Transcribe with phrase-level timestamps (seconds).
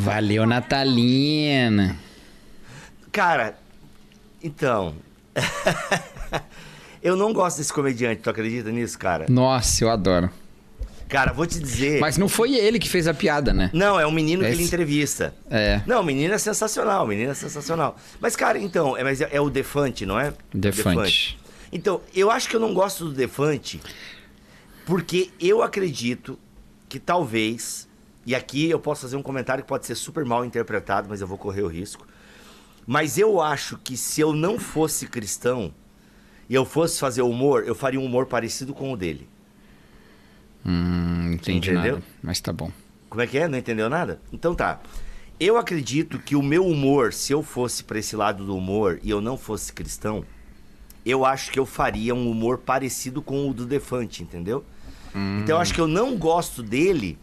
[0.00, 1.96] Valeu, Natalina.
[3.12, 3.58] Cara,
[4.42, 4.94] então.
[7.02, 9.26] eu não gosto desse comediante, tu acredita nisso, cara?
[9.28, 10.30] Nossa, eu adoro.
[11.06, 12.00] Cara, vou te dizer.
[12.00, 13.68] Mas não foi ele que fez a piada, né?
[13.74, 15.34] Não, é um menino Esse- que ele entrevista.
[15.50, 15.82] É.
[15.86, 17.96] Não, o menino é sensacional, o menino é sensacional.
[18.20, 20.32] Mas, cara, então, é, mas é, é o Defante, não é?
[20.54, 21.38] Defante.
[21.72, 23.80] Então, eu acho que eu não gosto do Defante
[24.86, 26.38] porque eu acredito
[26.88, 27.86] que talvez,
[28.26, 31.26] e aqui eu posso fazer um comentário que pode ser super mal interpretado, mas eu
[31.26, 32.06] vou correr o risco.
[32.86, 35.72] Mas eu acho que se eu não fosse cristão
[36.48, 39.28] e eu fosse fazer humor, eu faria um humor parecido com o dele.
[40.64, 41.94] Hum, entendi Entendeu?
[41.94, 42.06] nada.
[42.22, 42.70] Mas tá bom.
[43.08, 43.48] Como é que é?
[43.48, 44.20] Não entendeu nada?
[44.32, 44.80] Então tá.
[45.38, 49.08] Eu acredito que o meu humor, se eu fosse pra esse lado do humor e
[49.08, 50.24] eu não fosse cristão,
[51.04, 54.64] eu acho que eu faria um humor parecido com o do Defante, entendeu?
[55.42, 57.18] Então eu acho que eu não gosto dele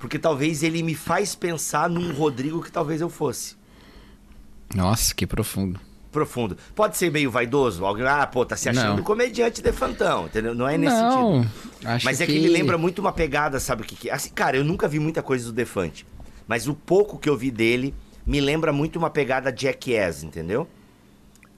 [0.00, 3.54] porque talvez ele me faz pensar num Rodrigo que talvez eu fosse.
[4.74, 5.78] Nossa, que profundo.
[6.10, 6.56] Profundo.
[6.74, 9.04] Pode ser meio vaidoso, alguém, ah, pô, tá se achando Não.
[9.04, 10.54] comediante defantão, entendeu?
[10.54, 11.52] Não é nesse não, sentido.
[11.84, 14.14] acho Mas é que ele lembra muito uma pegada, sabe o que que é?
[14.14, 16.04] Assim, cara, eu nunca vi muita coisa do Defante.
[16.48, 17.94] Mas o pouco que eu vi dele
[18.26, 20.66] me lembra muito uma pegada Jackass, entendeu?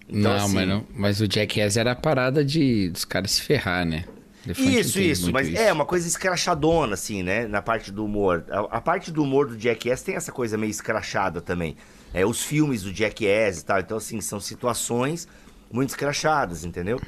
[0.09, 3.41] Então, não, assim, mas, não, mas o Jackass era a parada de dos caras se
[3.41, 4.05] ferrar, né?
[4.45, 7.47] Defante Isso, isso, mas é uma coisa escrachadona, assim, né?
[7.47, 8.45] Na parte do humor.
[8.51, 11.77] A, a parte do humor do Jackass tem essa coisa meio escrachada também.
[12.13, 13.79] É, os filmes do Jackass e tal.
[13.81, 15.29] Então, assim, são situações
[15.71, 17.01] muito escrachadas, entendeu?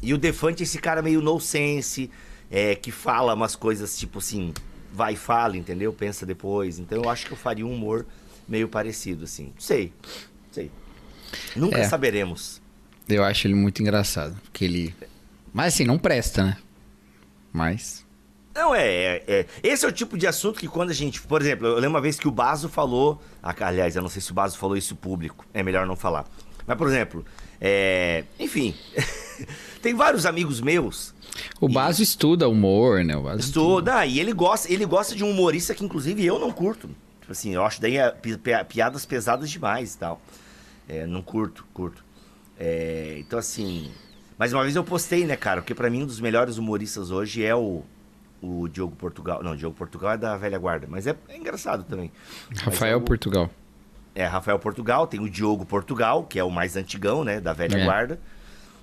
[0.00, 2.10] E o Defante é esse cara meio no sense,
[2.50, 4.54] é, que fala umas coisas tipo assim,
[4.92, 5.92] vai e fala, entendeu?
[5.92, 6.78] Pensa depois.
[6.78, 8.06] Então eu acho que eu faria um humor
[8.48, 9.52] meio parecido, assim.
[9.58, 9.92] Sei,
[10.50, 10.70] sei.
[11.54, 11.84] Nunca É.
[11.88, 12.62] saberemos.
[13.08, 14.36] Eu acho ele muito engraçado.
[14.44, 14.94] Porque ele.
[15.52, 16.56] Mas assim, não presta, né?
[17.52, 18.06] Mas.
[18.54, 19.46] Não, é, é, é.
[19.62, 21.20] Esse é o tipo de assunto que quando a gente.
[21.22, 23.20] Por exemplo, eu lembro uma vez que o Baso falou.
[23.42, 25.46] ah, Aliás, eu não sei se o Baso falou isso público.
[25.54, 26.26] É melhor não falar.
[26.66, 27.24] Mas, por exemplo,
[27.60, 28.74] é, enfim.
[29.82, 31.14] tem vários amigos meus.
[31.60, 33.16] O Baso estuda humor, né?
[33.16, 36.38] O Baso Estuda, ah, e ele gosta, ele gosta de um humorista que, inclusive, eu
[36.38, 36.88] não curto.
[37.20, 40.20] Tipo assim, eu acho daí é, pi- pi- piadas pesadas demais e tal.
[40.88, 42.04] É, não curto, curto.
[42.58, 43.90] É, então, assim.
[44.40, 45.60] Mas uma vez eu postei, né, cara?
[45.60, 47.82] Porque pra mim um dos melhores humoristas hoje é o,
[48.40, 49.42] o Diogo Portugal.
[49.42, 52.10] Não, o Diogo Portugal é da velha guarda, mas é, é engraçado também.
[52.56, 53.50] Rafael é o- Portugal.
[54.14, 57.76] É, Rafael Portugal, tem o Diogo Portugal, que é o mais antigão, né, da velha
[57.76, 57.84] É.
[57.84, 58.18] guarda.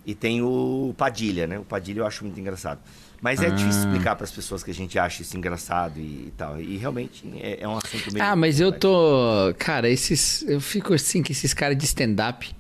[0.06, 1.57] E tem o Padilha, né?
[1.59, 2.79] O Padilha eu acho muito engraçado.
[3.19, 3.50] Mas é Ah.
[3.50, 6.62] difícil explicar para as pessoas que a gente acha isso engraçado e, e tal.
[6.62, 8.23] E realmente é, é um assunto meio.
[8.23, 9.53] Ah, mas eu tô.
[9.57, 10.44] Cara, esses.
[10.47, 12.56] Eu fico assim que esses caras de stand-up.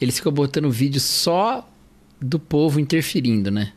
[0.00, 1.68] Eles ficam botando vídeo só
[2.20, 3.72] do povo interferindo, né?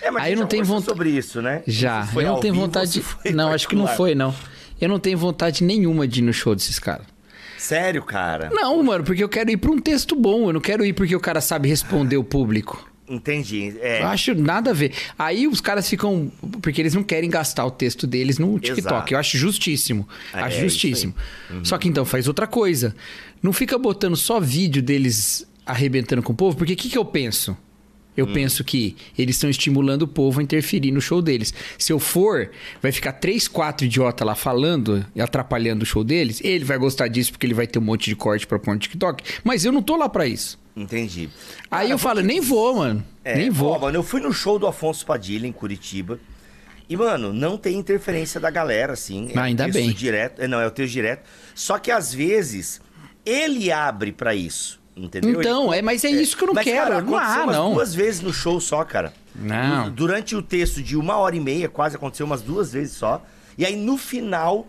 [0.00, 1.62] É, mas Aí não conversou vontade- sobre isso, né?
[1.66, 2.08] Já.
[2.14, 2.92] Eu não tenho vontade
[3.24, 3.32] de.
[3.32, 4.34] Não, acho que não foi, não.
[4.80, 7.06] Eu não tenho vontade nenhuma de ir no show desses caras.
[7.56, 8.50] Sério, cara?
[8.52, 10.48] Não, mano, porque eu quero ir pra um texto bom.
[10.48, 12.88] Eu não quero ir porque o cara sabe responder o público.
[13.08, 13.74] Entendi.
[13.80, 14.92] É, Eu acho nada a ver.
[15.18, 16.30] Aí os caras ficam.
[16.62, 18.80] Porque eles não querem gastar o texto deles no TikTok.
[18.80, 19.14] Exato.
[19.14, 20.06] Eu acho justíssimo.
[20.32, 21.14] É, acho é justíssimo.
[21.64, 22.94] Só que então faz outra coisa.
[23.42, 27.04] Não fica botando só vídeo deles arrebentando com o povo, porque o que, que eu
[27.04, 27.56] penso?
[28.16, 28.32] Eu Hum.
[28.32, 31.54] penso que eles estão estimulando o povo a interferir no show deles.
[31.78, 32.50] Se eu for,
[32.82, 36.40] vai ficar três, quatro idiotas lá falando e atrapalhando o show deles.
[36.42, 38.80] Ele vai gostar disso porque ele vai ter um monte de corte pra pôr no
[38.80, 39.22] TikTok.
[39.44, 40.58] Mas eu não tô lá pra isso.
[40.74, 41.28] entendi.
[41.70, 43.04] Aí Cara, eu falo, nem vou, mano.
[43.24, 43.70] É, nem vou.
[43.70, 46.18] ó, mano, eu fui no show do Afonso Padilha em Curitiba.
[46.88, 49.30] E, mano, não tem interferência da galera, assim.
[49.36, 49.92] Ah, ainda bem.
[49.92, 51.22] Direto, é, não, é o texto direto.
[51.54, 52.80] Só que às vezes
[53.24, 54.77] ele abre pra isso.
[54.98, 55.40] Entendeu?
[55.40, 56.90] Então, é, mas é isso que eu não Mas, quero.
[56.90, 57.74] Cara, não há, umas não.
[57.74, 59.12] duas vezes no show só, cara.
[59.34, 59.90] Não.
[59.90, 63.24] Durante o texto de uma hora e meia, quase aconteceu umas duas vezes só.
[63.56, 64.66] E aí, no final,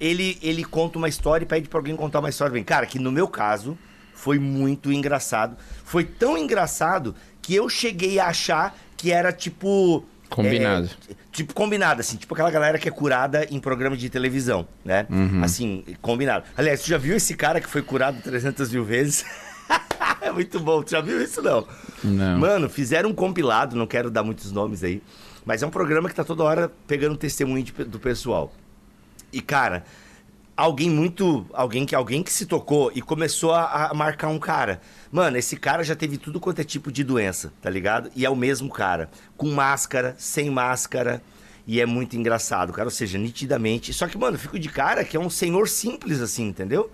[0.00, 2.62] ele, ele conta uma história e pede pra alguém contar uma história bem.
[2.62, 3.76] Cara, que no meu caso,
[4.14, 5.56] foi muito engraçado.
[5.84, 10.04] Foi tão engraçado que eu cheguei a achar que era tipo.
[10.28, 10.88] Combinado.
[11.08, 15.04] é, tipo, combinado, assim, tipo aquela galera que é curada em programa de televisão, né?
[15.10, 15.42] Uhum.
[15.42, 16.44] Assim, combinado.
[16.56, 19.24] Aliás, tu já viu esse cara que foi curado 300 mil vezes?
[20.22, 21.66] é muito bom, tu já viu isso não?
[22.02, 22.38] Não.
[22.38, 25.02] Mano, fizeram um compilado, não quero dar muitos nomes aí,
[25.44, 28.52] mas é um programa que tá toda hora pegando testemunho de do pessoal.
[29.32, 29.84] E, cara,
[30.56, 31.46] alguém muito.
[31.52, 34.80] Alguém que, alguém que se tocou e começou a, a marcar um cara.
[35.10, 38.10] Mano, esse cara já teve tudo quanto é tipo de doença, tá ligado?
[38.14, 39.10] E é o mesmo cara.
[39.36, 41.22] Com máscara, sem máscara.
[41.66, 42.88] E é muito engraçado, cara.
[42.88, 43.92] Ou seja, nitidamente.
[43.92, 46.90] Só que, mano, eu fico de cara que é um senhor simples, assim, entendeu?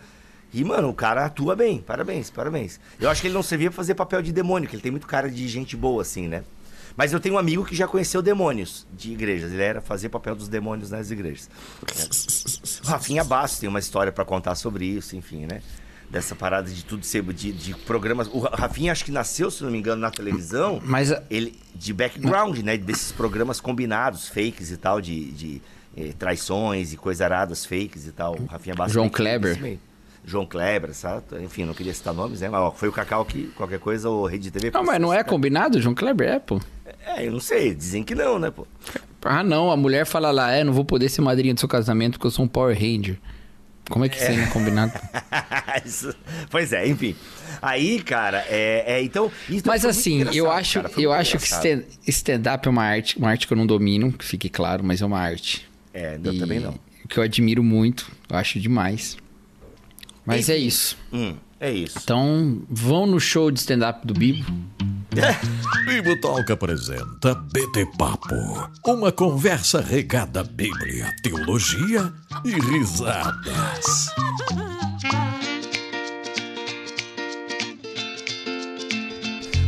[0.53, 1.79] E, mano, o cara atua bem.
[1.79, 2.81] Parabéns, parabéns.
[3.01, 5.07] Eu acho que ele não servia pra fazer papel de demônio, que ele tem muito
[5.07, 6.45] cara de gente boa, assim, né?
[6.97, 9.53] Mas eu tenho um amigo que já conheceu demônios de igrejas.
[9.53, 11.51] Ele era fazer papel dos demônios nas igrejas.
[12.83, 15.61] O Rafinha Bastos tem uma história para contar sobre isso, enfim, né?
[16.09, 18.29] Dessa parada de tudo ser de, de programas.
[18.29, 20.81] O Rafinha acho que nasceu, se não me engano, na televisão.
[20.83, 22.79] Mas ele de background, né?
[22.79, 25.63] Desses programas combinados, fakes e tal, de, de
[25.97, 28.37] eh, traições e coisas aradas fakes e tal.
[28.39, 28.95] O Rafinha Bastos.
[28.95, 29.79] João Kleber.
[30.27, 31.23] João Kleber, sabe?
[31.41, 32.49] Enfim, não queria citar nomes, né?
[32.49, 34.73] Mas ó, foi o Cacau que, qualquer coisa, o Rede TV.
[34.73, 35.81] Não, mas não é combinado?
[35.81, 36.61] João Kleber é, pô.
[37.07, 37.73] É, eu não sei.
[37.73, 38.67] Dizem que não, né, pô?
[39.23, 39.71] Ah, não.
[39.71, 42.33] A mulher fala lá, é, não vou poder ser madrinha do seu casamento porque eu
[42.33, 43.17] sou um Power Ranger.
[43.89, 44.35] Como é que é.
[44.35, 44.93] é combinado?
[46.51, 47.15] pois é, enfim.
[47.63, 49.31] Aí, cara, é, é então.
[49.65, 53.57] Mas assim, eu acho, eu acho que stand-up é uma arte, uma arte que eu
[53.57, 55.69] não domino, que fique claro, mas é uma arte.
[55.95, 56.75] É, eu e também não.
[57.09, 59.17] Que eu admiro muito, eu acho demais.
[60.27, 60.65] Mas é Enfim.
[60.65, 60.99] é isso.
[61.13, 61.99] Hum, é isso.
[62.03, 64.45] Então, vão no show de stand-up do Bibo.
[65.87, 68.35] Bibo Talk apresenta BT Papo.
[68.85, 72.13] Uma conversa regada à Bíblia, teologia
[72.45, 74.11] e risadas.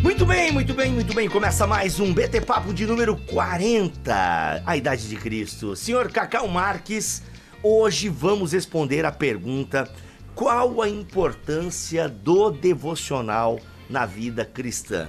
[0.03, 1.29] Muito bem, muito bem, muito bem.
[1.29, 5.77] Começa mais um BT Papo de número 40, a idade de Cristo.
[5.77, 7.23] Senhor Cacau Marques,
[7.63, 9.89] hoje vamos responder a pergunta
[10.39, 13.59] qual a importância do devocional
[13.91, 15.09] na vida cristã?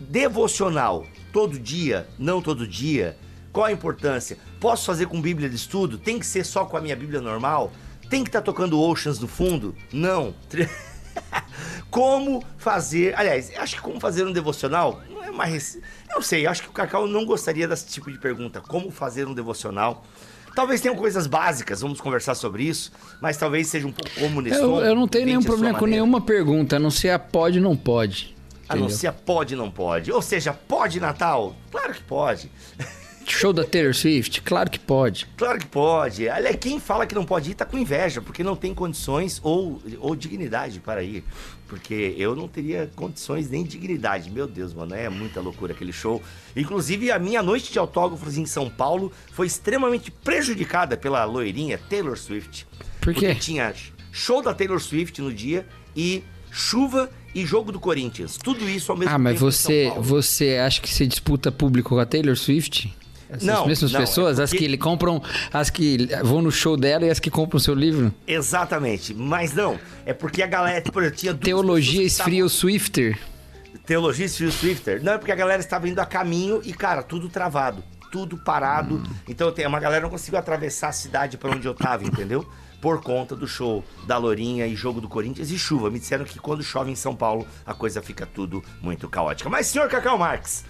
[0.00, 3.14] Devocional, todo dia, não todo dia?
[3.52, 4.38] Qual a importância?
[4.58, 5.98] Posso fazer com Bíblia de estudo?
[5.98, 7.70] Tem que ser só com a minha Bíblia normal?
[8.08, 9.76] Tem que estar tá tocando Oceans no fundo?
[9.92, 10.34] Não.
[11.90, 13.14] como fazer.
[13.18, 15.78] Aliás, acho que como fazer um devocional não é mais.
[16.08, 18.62] Não sei, acho que o Cacau não gostaria desse tipo de pergunta.
[18.62, 20.06] Como fazer um devocional?
[20.54, 24.60] Talvez tenham coisas básicas, vamos conversar sobre isso, mas talvez seja um pouco como nesse
[24.60, 27.64] eu, eu não tenho nenhum problema com nenhuma pergunta, a não ser a pode ou
[27.64, 28.34] não pode.
[28.68, 30.12] A não ser a pode não pode.
[30.12, 31.56] Ou seja, pode Natal?
[31.72, 32.50] Claro que pode.
[33.26, 34.42] Show da Taylor Swift?
[34.42, 35.26] Claro que pode.
[35.36, 36.28] Claro que pode.
[36.28, 39.80] Olha, quem fala que não pode ir tá com inveja, porque não tem condições ou,
[39.98, 41.24] ou dignidade para ir.
[41.70, 44.28] Porque eu não teria condições nem dignidade.
[44.28, 46.20] Meu Deus, mano, é muita loucura aquele show.
[46.56, 52.18] Inclusive, a minha noite de autógrafos em São Paulo foi extremamente prejudicada pela loirinha Taylor
[52.18, 52.66] Swift.
[53.00, 53.28] Por quê?
[53.28, 53.72] Porque tinha
[54.10, 55.64] show da Taylor Swift no dia
[55.94, 58.36] e chuva e jogo do Corinthians.
[58.36, 59.14] Tudo isso ao mesmo tempo.
[59.14, 62.92] Ah, mas você, você acha que você disputa público com a Taylor Swift?
[63.30, 64.56] Essas não, mesmas não, pessoas, é porque...
[64.56, 65.22] as que ele compram,
[65.52, 68.12] as que vão no show dela e as que compram o seu livro?
[68.26, 69.14] Exatamente.
[69.14, 73.18] Mas não, é porque a galera, tipo, tinha Teologia esfria o Swifter.
[73.86, 75.02] Teologia esfria o Swifter.
[75.02, 78.96] Não, é porque a galera estava indo a caminho e, cara, tudo travado, tudo parado.
[78.96, 79.02] Hum.
[79.28, 82.46] Então, tem uma galera não conseguiu atravessar a cidade para onde eu tava, entendeu?
[82.80, 85.90] Por conta do show da Lourinha e jogo do Corinthians e chuva.
[85.90, 89.48] Me disseram que quando chove em São Paulo, a coisa fica tudo muito caótica.
[89.48, 90.64] Mas, senhor Cacau Marques,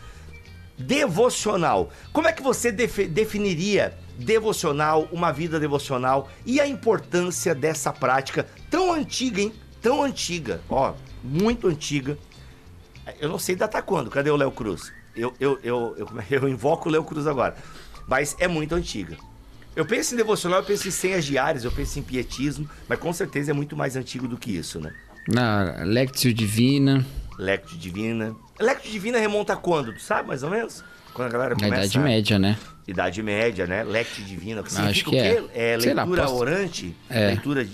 [0.80, 1.90] devocional.
[2.12, 8.92] Como é que você definiria devocional, uma vida devocional e a importância dessa prática tão
[8.92, 9.52] antiga, hein?
[9.80, 10.92] Tão antiga, ó,
[11.22, 12.18] muito antiga.
[13.18, 14.92] Eu não sei datar quando, cadê o Léo Cruz?
[15.16, 16.08] Eu, eu, eu, eu,
[16.42, 17.56] eu invoco o Léo Cruz agora,
[18.06, 19.16] mas é muito antiga.
[19.74, 23.12] Eu penso em devocional, eu penso em senhas diárias, eu penso em pietismo, mas com
[23.12, 24.92] certeza é muito mais antigo do que isso, né?
[25.28, 27.06] Na Lectio Divina.
[27.40, 28.36] Lectio Divina.
[28.60, 29.94] Lectio Divina remonta a quando?
[29.94, 30.84] Tu sabe mais ou menos?
[31.14, 31.70] Quando a galera começa...
[31.70, 32.58] Na Idade Média, né?
[32.86, 33.82] Idade Média, né?
[33.82, 34.62] Lectio Divina.
[34.62, 35.58] Que significa Acho que o quê?
[35.58, 36.34] É, é leitura lá, posso...
[36.34, 36.96] orante.
[37.08, 37.26] É.
[37.28, 37.68] Leitura,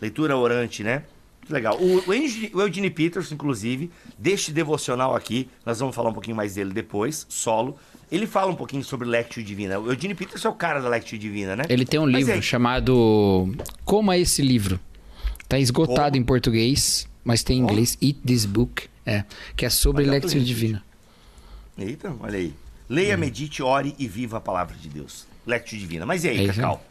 [0.00, 1.04] leitura orante, né?
[1.46, 1.78] Que legal.
[1.80, 6.72] O, o Eugene Peters, inclusive, deste devocional aqui, nós vamos falar um pouquinho mais dele
[6.72, 7.78] depois, solo.
[8.10, 9.78] Ele fala um pouquinho sobre Lectio Divina.
[9.78, 11.64] O Eugene Peters é o cara da Lectio Divina, né?
[11.68, 12.42] Ele tem um Mas livro é...
[12.42, 14.80] chamado Como é esse livro?
[15.48, 16.16] Tá esgotado Como?
[16.16, 17.96] em português, mas tem em inglês.
[18.00, 18.88] Eat This Book.
[19.04, 19.24] É,
[19.56, 20.82] que é sobre Lectio Divina.
[21.76, 22.54] Eita, olha aí.
[22.88, 23.18] Leia, hum.
[23.18, 25.26] medite, ore e viva a palavra de Deus.
[25.46, 26.06] Lectio Divina.
[26.06, 26.84] Mas e aí, é Cacau?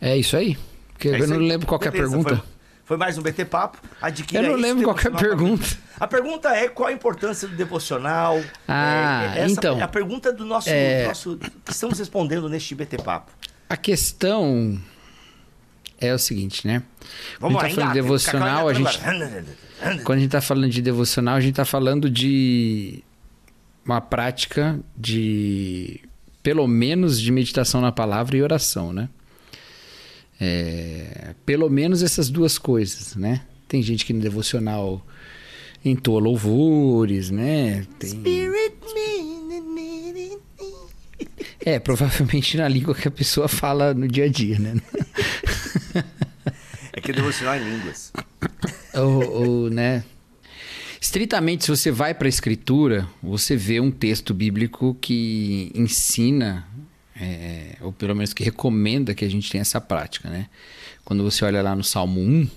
[0.00, 0.56] É isso aí.
[0.92, 1.48] Porque é eu não aí.
[1.48, 2.36] lembro qual é a pergunta.
[2.36, 2.46] Foi,
[2.84, 3.78] foi, mais um BT Papo.
[4.00, 5.78] Adquira eu não lembro qual é a pergunta.
[6.00, 8.40] A pergunta é qual a importância do devocional.
[8.66, 9.78] Ah, é, essa, então.
[9.78, 11.06] É a pergunta do nosso, é...
[11.06, 11.38] nosso.
[11.64, 13.30] que estamos respondendo neste BT Papo.
[13.68, 14.80] A questão
[16.00, 16.82] é o seguinte, né?
[17.38, 18.98] Vamos a gente tá falando de devocional, a gente.
[20.04, 23.02] Quando a gente tá falando de devocional, a gente tá falando de
[23.84, 26.00] uma prática de
[26.42, 29.08] pelo menos de meditação na palavra e oração, né?
[30.40, 33.42] É, pelo menos essas duas coisas, né?
[33.68, 35.06] Tem gente que no devocional
[35.84, 37.86] entoa louvores, né?
[37.98, 38.10] Tem...
[38.10, 38.60] Spirit.
[41.64, 44.74] É, provavelmente na língua que a pessoa fala no dia a dia, né?
[46.92, 48.12] É que devocional é em línguas.
[48.94, 50.02] ou, ou, né?
[51.00, 56.66] Estritamente, se você vai para a escritura, você vê um texto bíblico que ensina,
[57.18, 60.48] é, ou pelo menos que recomenda que a gente tenha essa prática, né?
[61.04, 62.48] Quando você olha lá no Salmo 1,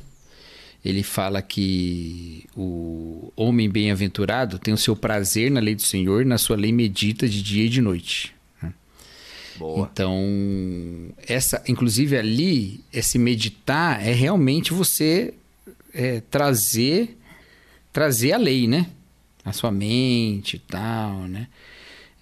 [0.84, 6.38] ele fala que o homem bem-aventurado tem o seu prazer na lei do Senhor, na
[6.38, 8.33] sua lei medita de dia e de noite.
[9.58, 9.90] Boa.
[9.92, 10.20] Então,
[11.28, 15.34] essa, inclusive ali, esse meditar é realmente você
[15.94, 17.18] é, trazer
[17.94, 18.88] trazer a lei, né?
[19.46, 21.48] A sua mente e tal, né?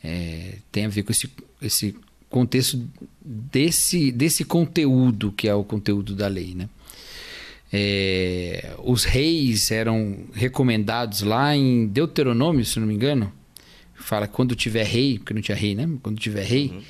[0.03, 1.95] É, tem a ver com esse, esse
[2.29, 2.83] contexto
[3.23, 6.67] desse, desse conteúdo que é o conteúdo da lei, né?
[7.73, 13.31] É, os reis eram recomendados lá em Deuteronômio, se não me engano.
[13.95, 15.87] Fala quando tiver rei, porque não tinha rei, né?
[16.01, 16.81] Quando tiver rei,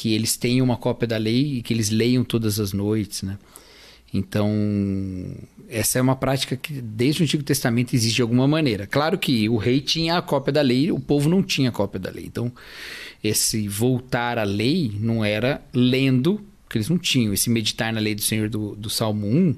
[0.00, 3.36] que eles tenham uma cópia da lei e que eles leiam todas as noites, né?
[4.14, 4.50] Então,
[5.68, 8.86] essa é uma prática que desde o Antigo Testamento existe de alguma maneira.
[8.86, 12.00] Claro que o rei tinha a cópia da lei, o povo não tinha a cópia
[12.00, 12.24] da lei.
[12.24, 12.50] Então,
[13.22, 17.34] esse voltar à lei não era lendo, porque eles não tinham.
[17.34, 19.54] Esse meditar na lei do Senhor do, do Salmo 1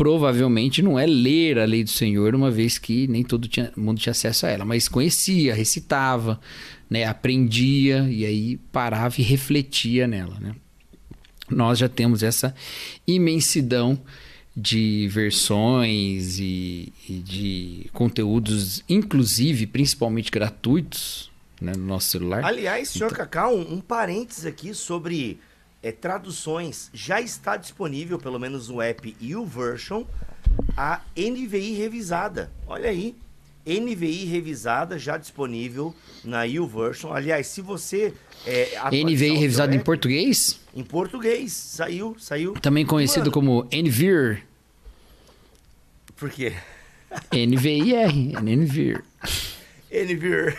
[0.00, 4.00] provavelmente não é ler a lei do Senhor, uma vez que nem todo tinha- mundo
[4.00, 6.40] tinha acesso a ela, mas conhecia, recitava,
[6.88, 10.54] né, aprendia e aí parava e refletia nela, né?
[11.50, 12.54] Nós já temos essa
[13.06, 14.00] imensidão
[14.56, 21.30] de versões e, e de conteúdos, inclusive, principalmente gratuitos,
[21.60, 22.42] né, no nosso celular.
[22.42, 25.38] Aliás, senhor Então- Cacau, um, um parênteses aqui sobre
[25.82, 26.90] é, traduções.
[26.92, 30.04] Já está disponível, pelo menos no app YouVersion,
[30.76, 32.50] a NVI revisada.
[32.66, 33.14] Olha aí.
[33.66, 35.94] NVI revisada já disponível
[36.24, 37.12] na YouVersion.
[37.12, 38.14] Aliás, se você.
[38.46, 41.52] É, o NVI seu revisado em português, Em português.
[41.52, 42.54] Saiu, saiu.
[42.54, 44.42] também conhecido Mano, como NVIR.
[46.16, 46.54] Por quê?
[47.32, 49.04] NVIR, NVIR.
[49.92, 50.56] NVIR.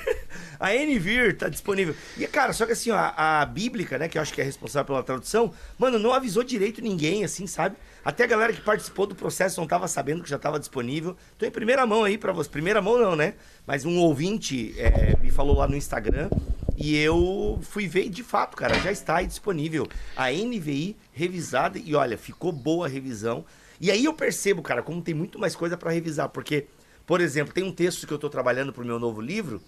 [0.62, 1.96] A NVIR tá disponível.
[2.15, 4.44] E, cara, só que assim, ó, a, a Bíblica, né, que eu acho que é
[4.44, 7.75] responsável pela tradução, mano, não avisou direito ninguém, assim, sabe?
[8.06, 11.18] Até a galera que participou do processo não tava sabendo que já tava disponível.
[11.36, 12.48] Tô em primeira mão aí pra você.
[12.48, 13.34] Primeira mão não, né?
[13.65, 16.30] Mas um ouvinte é, me falou lá no Instagram
[16.77, 19.88] e eu fui ver de fato, cara, já está aí disponível.
[20.15, 23.44] A NVI revisada e, olha, ficou boa a revisão.
[23.80, 26.68] E aí eu percebo, cara, como tem muito mais coisa pra revisar, porque,
[27.03, 29.60] por exemplo, tem um texto que eu tô trabalhando pro meu novo livro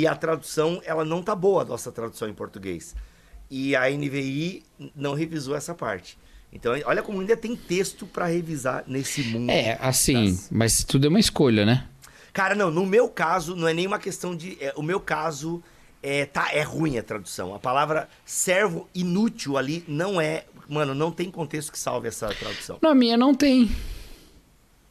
[0.00, 2.94] e a tradução, ela não tá boa, a nossa tradução em português.
[3.50, 4.62] E a NVI
[4.96, 6.16] não revisou essa parte.
[6.50, 9.50] Então, olha como ainda tem texto pra revisar nesse mundo.
[9.50, 11.86] É, assim, das- mas tudo é uma escolha, né?
[12.32, 14.56] Cara, não, no meu caso, não é nenhuma questão de.
[14.58, 15.62] é, o meu caso
[16.02, 17.54] é, tá, é ruim a tradução.
[17.54, 20.44] A palavra servo inútil ali não é.
[20.68, 22.78] Mano, não tem contexto que salve essa tradução.
[22.80, 23.70] Na minha não tem.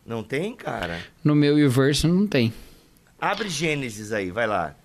[0.05, 1.01] Não tem, cara?
[1.23, 2.53] No meu universo não tem.
[3.19, 4.75] Abre Gênesis aí, vai lá.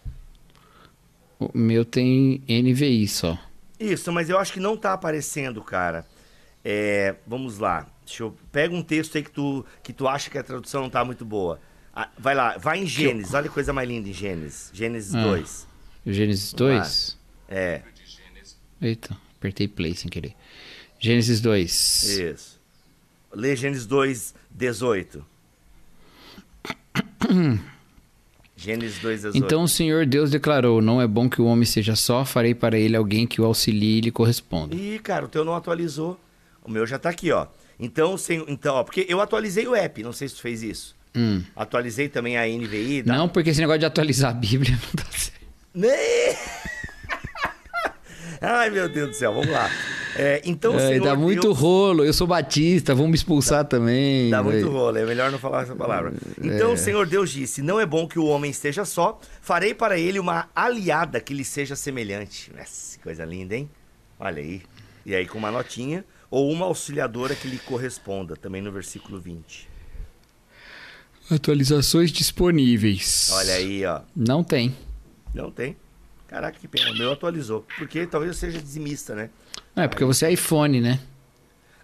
[1.38, 3.38] O meu tem NVI só.
[3.78, 6.06] Isso, mas eu acho que não tá aparecendo, cara.
[6.64, 7.86] É, vamos lá.
[8.06, 8.34] Deixa eu.
[8.50, 11.24] Pega um texto aí que tu, que tu acha que a tradução não tá muito
[11.24, 11.60] boa.
[11.94, 13.34] Ah, vai lá, vai em Gênesis.
[13.34, 14.70] Olha que coisa mais linda em Gênesis.
[14.72, 15.22] Gênesis Ah.
[15.22, 15.66] 2.
[16.06, 16.80] Gênesis Vamos lá.
[16.82, 17.18] 2.
[17.48, 17.82] É,
[18.80, 20.34] Eita, apertei play sem querer.
[20.98, 22.02] Gênesis 2.
[22.18, 22.60] isso.
[23.32, 25.24] Lê Gênesis 2, 18.
[28.66, 29.36] Gênesis 2, 18.
[29.44, 32.76] Então o Senhor Deus declarou: Não é bom que o homem seja só, farei para
[32.76, 34.74] ele alguém que o auxilie e lhe corresponda.
[34.74, 36.18] Ih, cara, o teu não atualizou.
[36.64, 37.46] O meu já tá aqui, ó.
[37.78, 40.96] Então, sem, então ó, porque eu atualizei o app, não sei se tu fez isso.
[41.14, 41.42] Hum.
[41.54, 43.02] Atualizei também a NVI.
[43.02, 45.36] da- Não, porque esse negócio de atualizar a Bíblia não dá certo.
[48.40, 49.70] Ai, meu Deus do céu, vamos lá.
[50.16, 52.04] É, então, Ai, Senhor dá muito Deus- rolo.
[52.04, 54.30] Eu sou batista, vão me expulsar também.
[54.30, 54.70] Dá muito velho.
[54.72, 56.12] rolo, é melhor não falar essa palavra.
[56.42, 59.98] Então o Senhor Deus disse: Não é bom que o homem esteja só, farei para
[59.98, 62.50] ele uma aliada que lhe seja semelhante.
[62.56, 63.68] Nossa, coisa linda, hein?
[64.18, 64.62] Olha aí.
[65.04, 69.68] E aí com uma notinha, ou uma auxiliadora que lhe corresponda, também no versículo 20.
[71.30, 73.30] Atualizações disponíveis.
[73.32, 74.00] Olha aí, ó.
[74.14, 74.74] Não tem.
[75.34, 75.76] Não tem.
[76.28, 76.90] Caraca, que pena.
[76.90, 77.64] O meu atualizou.
[77.78, 79.30] Porque talvez eu seja dizimista, né?
[79.74, 81.00] Não, é porque você é iPhone, né?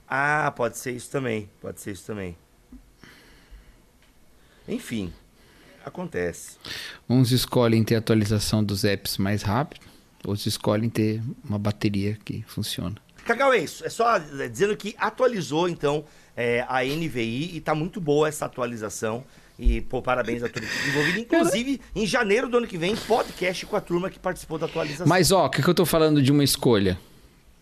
[0.09, 1.49] Ah, pode ser isso também.
[1.61, 2.37] Pode ser isso também.
[4.69, 5.13] Enfim,
[5.85, 6.59] acontece.
[7.09, 9.87] Uns escolhem ter atualização dos apps mais rápido,
[10.25, 12.97] outros escolhem ter uma bateria que funciona.
[13.25, 13.85] Cacau, é isso.
[13.85, 16.05] É só é, dizendo que atualizou, então,
[16.37, 19.25] é, a NVI e tá muito boa essa atualização.
[19.63, 21.21] E, pô, parabéns a todo mundo envolvido.
[21.21, 25.07] Inclusive, em janeiro do ano que vem, podcast com a turma que participou da atualização.
[25.07, 26.99] Mas ó, o que, que eu tô falando de uma escolha?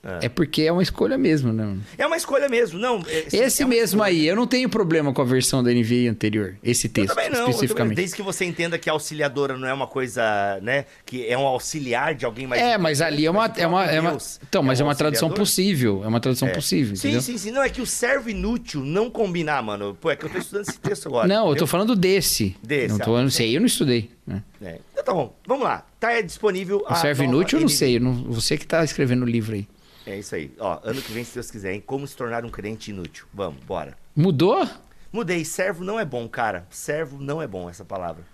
[0.02, 0.28] É.
[0.30, 1.76] porque é uma escolha mesmo, né?
[1.98, 3.02] É uma escolha mesmo, não.
[3.06, 4.04] é- Esse é uma mesmo escolha.
[4.04, 7.28] aí, eu não tenho problema com a versão da NVI anterior, esse Eu texto também
[7.28, 7.96] não, eu também- especificamente.
[7.96, 10.86] desde que você entenda que a auxiliadora não é uma coisa, né?
[11.04, 12.62] Que é um auxiliar de alguém mais.
[12.62, 15.30] É, mas ali é uma, é uma, é uma então, mas é, um uma tradução
[15.30, 16.52] possível, é uma tradução É.
[16.52, 17.20] possível, Sim, entendeu?
[17.22, 17.50] sim, sim.
[17.50, 19.94] Não, é que o servo inútil não combinar, mano.
[20.00, 21.28] Pô, é que eu tô estudando esse texto agora.
[21.28, 21.66] Não, eu tô entendeu?
[21.66, 22.56] falando desse.
[22.62, 24.10] Desse, Não tô ah, então- sei, eu não estudei.
[24.26, 24.42] né?
[24.62, 24.78] É.
[24.92, 25.84] Então tá bom, vamos lá.
[25.98, 29.22] Tá é, disponível O servo inútil eu não sei, eu não- você que tá escrevendo
[29.24, 29.66] o livro aí.
[30.10, 30.52] É isso aí.
[30.58, 31.82] Ó, ano que vem, se Deus quiser, hein?
[31.84, 33.26] Como se tornar um crente inútil.
[33.32, 33.96] Vamos, bora.
[34.14, 34.68] Mudou?
[35.12, 35.44] Mudei.
[35.44, 36.66] Servo não é bom, cara.
[36.68, 38.24] Servo não é bom essa palavra.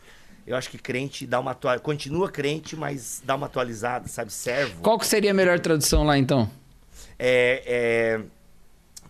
[0.46, 1.78] Eu acho que crente dá uma atual...
[1.80, 4.32] Continua crente, mas dá uma atualizada, sabe?
[4.32, 4.80] Servo.
[4.80, 6.48] Qual que seria a melhor tradução lá então?
[7.18, 8.20] É,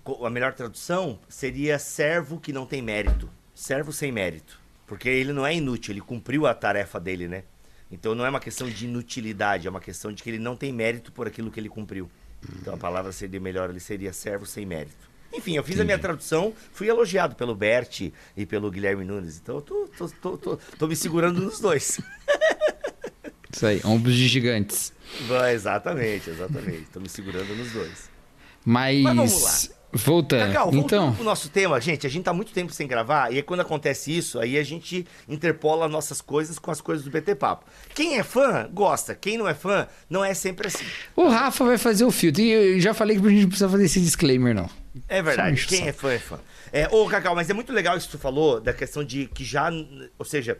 [0.06, 3.28] é, A melhor tradução seria servo que não tem mérito.
[3.54, 4.58] Servo sem mérito.
[4.86, 7.42] Porque ele não é inútil, ele cumpriu a tarefa dele, né?
[7.90, 10.72] Então não é uma questão de inutilidade, é uma questão de que ele não tem
[10.72, 12.10] mérito por aquilo que ele cumpriu.
[12.60, 15.06] Então a palavra seria melhor, ele seria servo sem mérito.
[15.32, 19.38] Enfim, eu fiz a minha tradução, fui elogiado pelo Bert e pelo Guilherme Nunes.
[19.38, 22.00] Então eu tô, tô, tô, tô, tô me segurando nos dois.
[23.52, 24.92] Isso aí, ombros de gigantes.
[25.52, 26.86] Exatamente, exatamente.
[26.92, 28.10] Tô me segurando nos dois.
[28.64, 29.75] Mas, Mas vamos lá.
[30.04, 30.48] Voltando.
[30.48, 33.36] Cacau, voltando então, pro nosso tema, gente, a gente tá muito tempo sem gravar, e
[33.36, 37.34] aí quando acontece isso, aí a gente interpola nossas coisas com as coisas do BT
[37.34, 37.66] Papo.
[37.94, 39.14] Quem é fã, gosta.
[39.14, 40.84] Quem não é fã, não é sempre assim.
[41.14, 42.42] o Rafa vai fazer o filtro.
[42.42, 44.68] E eu já falei que a gente não precisa fazer esse disclaimer, não.
[45.08, 46.38] É verdade, quem é fã é fã.
[46.72, 49.44] É, ô, Cacau, mas é muito legal isso que tu falou, da questão de que
[49.44, 49.70] já,
[50.18, 50.58] ou seja,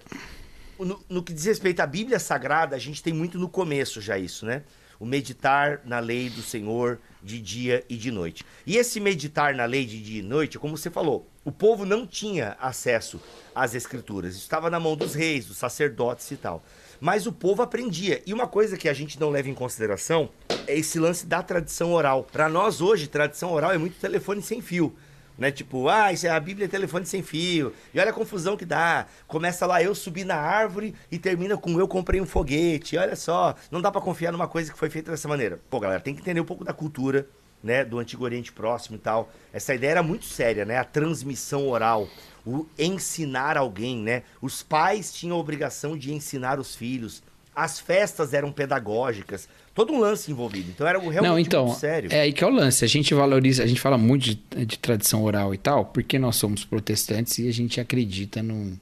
[0.78, 4.19] no, no que diz respeito à Bíblia Sagrada, a gente tem muito no começo já
[4.19, 4.62] isso, né?
[4.99, 8.45] O meditar na lei do Senhor de dia e de noite.
[8.67, 12.07] E esse meditar na lei de dia e noite, como você falou, o povo não
[12.07, 13.21] tinha acesso
[13.55, 14.37] às escrituras.
[14.37, 16.65] Estava na mão dos reis, dos sacerdotes e tal.
[17.00, 18.23] Mas o povo aprendia.
[18.26, 20.31] E uma coisa que a gente não leva em consideração
[20.67, 22.25] é esse lance da tradição oral.
[22.25, 24.97] Para nós hoje, tradição oral é muito telefone sem fio.
[25.38, 25.50] Né?
[25.50, 27.73] Tipo, ah, isso é a Bíblia é telefone sem fio.
[27.93, 29.07] E olha a confusão que dá.
[29.26, 32.97] Começa lá, eu subi na árvore e termina com eu comprei um foguete.
[32.97, 35.61] Olha só, não dá pra confiar numa coisa que foi feita dessa maneira.
[35.69, 37.28] Pô, galera, tem que entender um pouco da cultura,
[37.62, 39.31] né, do Antigo Oriente Próximo e tal.
[39.52, 40.78] Essa ideia era muito séria, né?
[40.78, 42.09] A transmissão oral,
[42.47, 44.23] o ensinar alguém, né?
[44.41, 47.23] Os pais tinham a obrigação de ensinar os filhos.
[47.54, 49.49] As festas eram pedagógicas.
[49.76, 50.71] Todo um lance envolvido.
[50.71, 52.10] Então era algo realmente não, então, muito sério.
[52.10, 52.82] é aí que é o lance.
[52.82, 56.36] A gente valoriza, a gente fala muito de, de tradição oral e tal, porque nós
[56.36, 58.75] somos protestantes e a gente acredita num,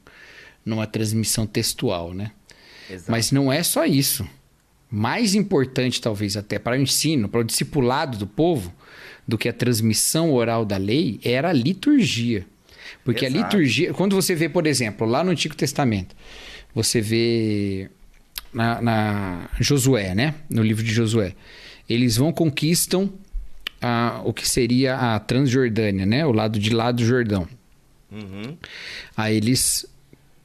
[0.65, 2.31] numa transmissão textual, né?
[2.89, 3.11] Exato.
[3.11, 4.25] Mas não é só isso.
[4.89, 8.73] Mais importante, talvez, até para o ensino, para o discipulado do povo,
[9.27, 12.47] do que a transmissão oral da lei, era a liturgia.
[13.05, 13.57] Porque a Exato.
[13.57, 16.15] liturgia, quando você vê, por exemplo, lá no Antigo Testamento,
[16.73, 17.91] você vê
[18.55, 20.35] na, na Josué, né?
[20.49, 21.35] No livro de Josué,
[21.89, 23.13] eles vão conquistam
[23.83, 26.25] a, o que seria a Transjordânia, né?
[26.25, 27.47] O lado de lá do Jordão.
[28.11, 28.57] Uhum.
[29.17, 29.87] Aí eles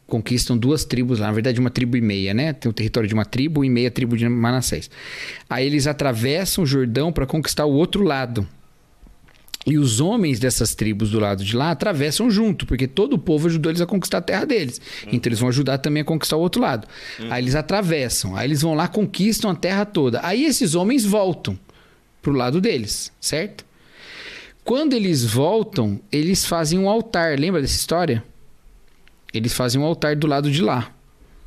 [0.07, 2.51] conquistam duas tribos lá, na verdade uma tribo e meia, né?
[2.51, 4.89] Tem o território de uma tribo e meia tribo de Manassés.
[5.49, 8.47] Aí eles atravessam o Jordão para conquistar o outro lado.
[9.65, 13.47] E os homens dessas tribos do lado de lá atravessam junto, porque todo o povo
[13.47, 14.79] ajudou eles a conquistar a terra deles.
[15.07, 16.87] Então eles vão ajudar também a conquistar o outro lado.
[17.29, 20.21] Aí eles atravessam, aí eles vão lá, conquistam a terra toda.
[20.23, 21.59] Aí esses homens voltam
[22.21, 23.65] pro lado deles, certo?
[24.63, 27.37] Quando eles voltam, eles fazem um altar.
[27.37, 28.23] Lembra dessa história?
[29.33, 30.91] Eles fazem um altar do lado de lá.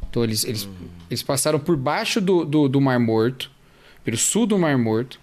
[0.08, 0.68] Então eles, eles,
[1.08, 3.50] eles passaram por baixo do, do, do Mar Morto,
[4.04, 5.18] pelo sul do Mar Morto,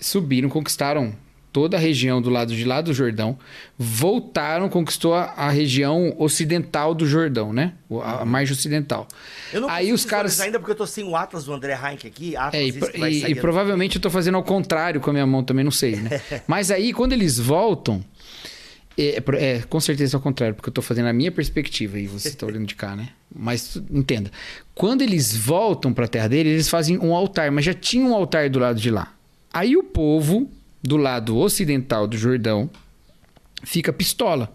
[0.00, 1.14] subiram, conquistaram
[1.54, 3.38] toda a região do lado de lá do Jordão,
[3.78, 7.74] voltaram, conquistou a, a região ocidental do Jordão, né?
[8.02, 9.06] A, a margem ocidental.
[9.52, 10.40] Eu não Aí os caras.
[10.40, 12.36] ainda porque eu tô sem o Atlas do André Heinck aqui.
[12.36, 15.44] Atlas, É, e, e- e provavelmente eu tô fazendo ao contrário com a minha mão
[15.44, 16.20] também, não sei, né?
[16.48, 18.04] Mas aí, quando eles voltam,
[18.98, 22.00] é, pro- é, com certeza é ao contrário, porque eu tô fazendo a minha perspectiva
[22.00, 23.10] e você tá olhando de cá, né?
[23.32, 24.28] Mas entenda,
[24.74, 28.50] quando eles voltam pra terra deles, eles fazem um altar, mas já tinha um altar
[28.50, 29.12] do lado de lá.
[29.52, 30.50] Aí o povo
[30.84, 32.68] do lado ocidental do Jordão
[33.64, 34.52] fica pistola.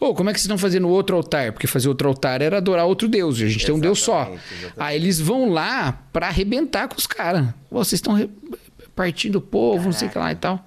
[0.00, 1.52] Ô, como é que vocês estão fazendo outro altar?
[1.52, 3.38] Porque fazer outro altar era adorar outro Deus.
[3.38, 4.22] e A gente tem um Deus só.
[4.22, 4.74] Exatamente, exatamente.
[4.78, 7.46] Aí eles vão lá pra arrebentar com os caras.
[7.70, 8.28] Vocês estão re-
[8.96, 10.64] partindo o povo, não sei o que lá e tal.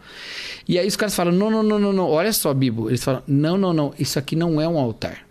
[0.67, 2.09] E aí os caras falam: não, não, não, não, não.
[2.09, 2.89] Olha só, Bibo.
[2.89, 3.93] Eles falam: não, não, não.
[3.99, 5.24] Isso aqui não é um altar.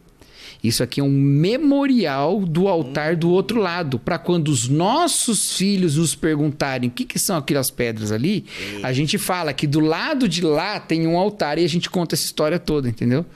[0.64, 3.98] Isso aqui é um memorial do altar do outro lado.
[3.98, 8.46] Pra quando os nossos filhos nos perguntarem o que, que são aquelas pedras ali,
[8.83, 12.14] a gente fala que do lado de lá tem um altar e a gente conta
[12.14, 13.27] essa história toda, entendeu?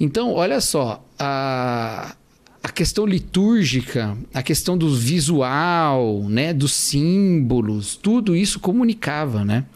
[0.00, 2.16] Então, olha só, a,
[2.62, 9.66] a questão litúrgica, a questão do visual, né, dos símbolos, tudo isso comunicava, né?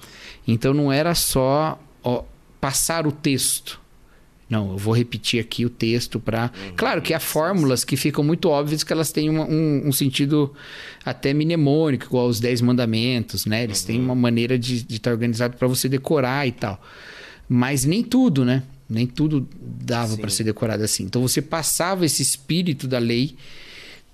[0.48, 2.22] Então não era só ó,
[2.58, 3.84] passar o texto.
[4.48, 6.44] Não, eu vou repetir aqui o texto para.
[6.44, 6.72] Uhum.
[6.76, 10.54] Claro que há fórmulas que ficam muito óbvias que elas têm uma, um, um, sentido
[11.04, 13.64] até mnemônico, igual os Dez Mandamentos, né?
[13.64, 13.86] Eles uhum.
[13.86, 16.80] têm uma maneira de estar tá organizado para você decorar e tal.
[17.48, 18.62] Mas nem tudo, né?
[18.88, 21.02] Nem tudo dava para ser decorado assim.
[21.02, 23.34] Então você passava esse espírito da lei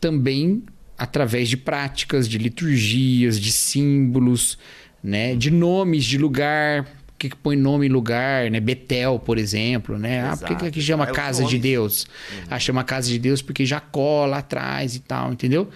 [0.01, 0.63] também
[0.97, 4.57] através de práticas, de liturgias, de símbolos,
[5.05, 5.35] né?
[5.35, 8.59] De nomes de lugar que, que põe nome em lugar, né?
[8.59, 10.19] Betel, por exemplo, né?
[10.19, 10.33] Exato.
[10.33, 12.03] Ah, por que, que aqui chama ah, Casa de Deus?
[12.03, 12.43] Uhum.
[12.51, 15.69] Ah, chama Casa de Deus porque Jacó lá atrás e tal, entendeu?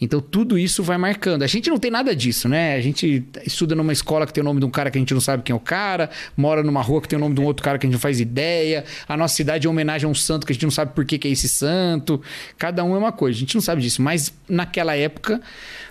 [0.00, 1.42] Então tudo isso vai marcando.
[1.42, 2.74] A gente não tem nada disso, né?
[2.74, 5.12] A gente estuda numa escola que tem o nome de um cara que a gente
[5.12, 7.44] não sabe quem é o cara, mora numa rua que tem o nome de um
[7.44, 8.84] outro cara que a gente não faz ideia.
[9.06, 11.18] A nossa cidade é homenagem a um santo que a gente não sabe por que,
[11.18, 12.22] que é esse santo.
[12.56, 14.00] Cada um é uma coisa, a gente não sabe disso.
[14.00, 15.38] Mas naquela época,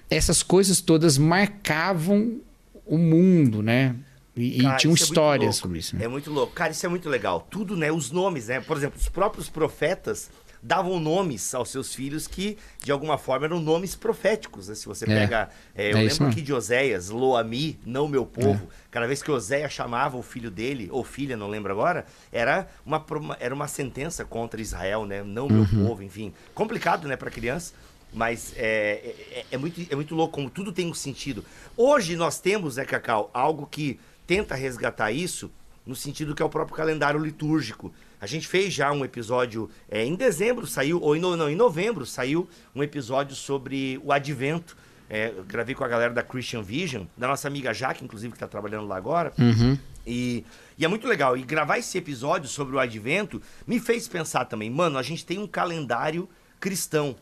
[0.09, 2.37] essas coisas todas marcavam
[2.83, 3.95] o mundo, né?
[4.35, 5.95] E, Cara, e tinham é histórias é sobre isso.
[5.95, 6.05] Né?
[6.05, 6.53] É muito louco.
[6.53, 7.45] Cara, isso é muito legal.
[7.49, 7.91] Tudo, né?
[7.91, 8.59] Os nomes, né?
[8.59, 10.31] Por exemplo, os próprios profetas
[10.63, 14.69] davam nomes aos seus filhos que, de alguma forma, eram nomes proféticos.
[14.69, 14.75] Né?
[14.75, 15.07] Se você é.
[15.07, 15.49] pega.
[15.75, 18.65] É, eu é lembro aqui de Oséias, Loami, não meu povo.
[18.65, 18.83] É.
[18.89, 23.05] Cada vez que Oséias chamava o filho dele, ou filha, não lembro agora, era uma,
[23.39, 25.21] era uma sentença contra Israel, né?
[25.21, 25.87] Não meu uhum.
[25.87, 26.33] povo, enfim.
[26.55, 27.73] Complicado, né, para criança.
[28.15, 31.43] Mas é, é, é, muito, é muito louco como tudo tem um sentido.
[31.75, 35.51] Hoje nós temos, né, Cacau, algo que tenta resgatar isso
[35.85, 37.93] no sentido que é o próprio calendário litúrgico.
[38.19, 42.05] A gente fez já um episódio é, em dezembro, saiu, ou em, não, em novembro,
[42.05, 44.77] saiu um episódio sobre o advento.
[45.09, 48.47] É, gravei com a galera da Christian Vision, da nossa amiga Jaque, inclusive, que está
[48.47, 49.33] trabalhando lá agora.
[49.37, 49.77] Uhum.
[50.07, 50.45] E,
[50.77, 51.35] e, é muito legal.
[51.37, 55.37] E gravar esse episódio sobre o advento me fez pensar também, mano, a gente tem
[55.37, 57.15] um calendário cristão,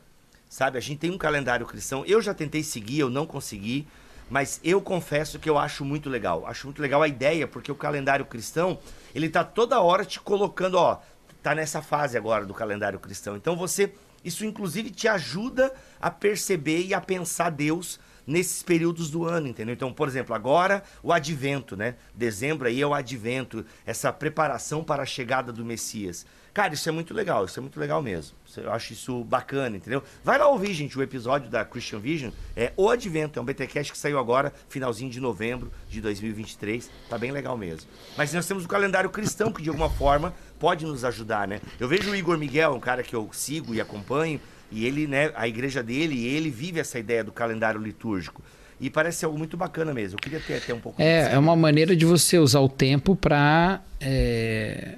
[0.47, 0.77] sabe?
[0.77, 2.05] A gente tem um calendário cristão.
[2.05, 3.87] Eu já tentei seguir, eu não consegui.
[4.31, 6.47] Mas eu confesso que eu acho muito legal.
[6.47, 8.79] Acho muito legal a ideia, porque o calendário cristão,
[9.13, 11.01] ele tá toda hora te colocando, ó,
[11.43, 13.35] tá nessa fase agora do calendário cristão.
[13.35, 19.25] Então você, isso inclusive te ajuda a perceber e a pensar Deus nesses períodos do
[19.25, 19.73] ano, entendeu?
[19.73, 21.95] Então, por exemplo, agora o advento, né?
[22.15, 26.25] Dezembro aí é o advento, essa preparação para a chegada do Messias.
[26.53, 28.35] Cara, isso é muito legal, isso é muito legal mesmo.
[28.57, 30.03] Eu acho isso bacana, entendeu?
[30.21, 32.31] Vai lá ouvir, gente, o episódio da Christian Vision.
[32.57, 36.89] É O Advento, é um BTcast que saiu agora, finalzinho de novembro de 2023.
[37.09, 37.89] Tá bem legal mesmo.
[38.17, 41.61] Mas nós temos o calendário cristão que, de alguma forma, pode nos ajudar, né?
[41.79, 45.31] Eu vejo o Igor Miguel, um cara que eu sigo e acompanho, e ele, né,
[45.35, 48.43] a igreja dele, ele vive essa ideia do calendário litúrgico.
[48.77, 50.17] E parece algo muito bacana mesmo.
[50.17, 53.15] Eu queria ter até um pouco É, é uma maneira de você usar o tempo
[53.15, 53.81] para.
[54.01, 54.97] É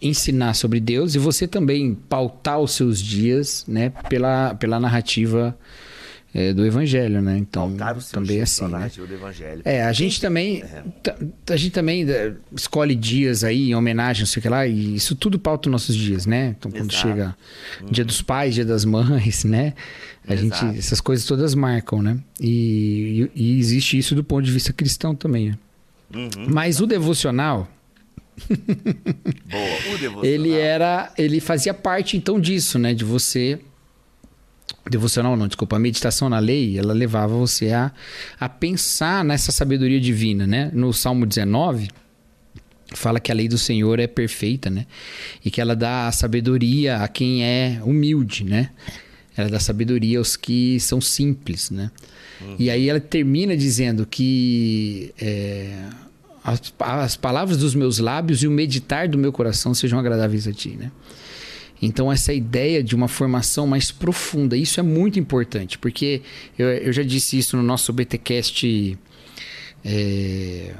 [0.00, 5.56] ensinar sobre Deus e você também pautar os seus dias, né, pela, pela narrativa
[6.36, 7.38] é, do Evangelho, né?
[7.38, 7.74] Então
[8.12, 8.66] também é assim.
[8.66, 8.90] Né?
[9.10, 9.62] Evangelho.
[9.64, 10.82] É, a gente também é.
[11.50, 14.96] a gente também é, escolhe dias aí em homenagem, não sei o que lá, e
[14.96, 16.54] isso tudo pauta os nossos dias, né?
[16.58, 17.08] Então quando Exato.
[17.08, 17.36] chega
[17.80, 17.86] uhum.
[17.90, 19.72] Dia dos Pais, Dia das Mães, né?
[20.28, 20.66] A Exato.
[20.66, 22.18] gente essas coisas todas marcam, né?
[22.38, 25.50] E, e, e, existe isso do ponto de vista cristão também.
[25.50, 25.58] Né?
[26.14, 26.48] Uhum.
[26.48, 27.66] Mas o devocional
[29.50, 30.24] Boa, o devocional.
[30.24, 33.58] Ele era, ele fazia parte então disso, né, de você
[34.88, 37.92] devocional não, desculpa, a meditação na lei, ela levava você a,
[38.38, 40.70] a pensar nessa sabedoria divina, né?
[40.72, 41.88] No Salmo 19,
[42.94, 44.86] fala que a lei do Senhor é perfeita, né?
[45.44, 48.70] E que ela dá a sabedoria a quem é humilde, né?
[49.36, 51.90] Ela dá sabedoria aos que são simples, né?
[52.40, 52.56] Uhum.
[52.58, 55.74] E aí ela termina dizendo que é,
[56.46, 60.52] as, as, palavras dos meus lábios e o meditar do meu coração sejam agradáveis a
[60.52, 60.92] ti, né?
[61.82, 66.22] Então, essa ideia de uma formação mais profunda, isso é muito importante, porque
[66.58, 68.96] eu, eu já disse isso no nosso BTcast
[69.84, 70.74] é,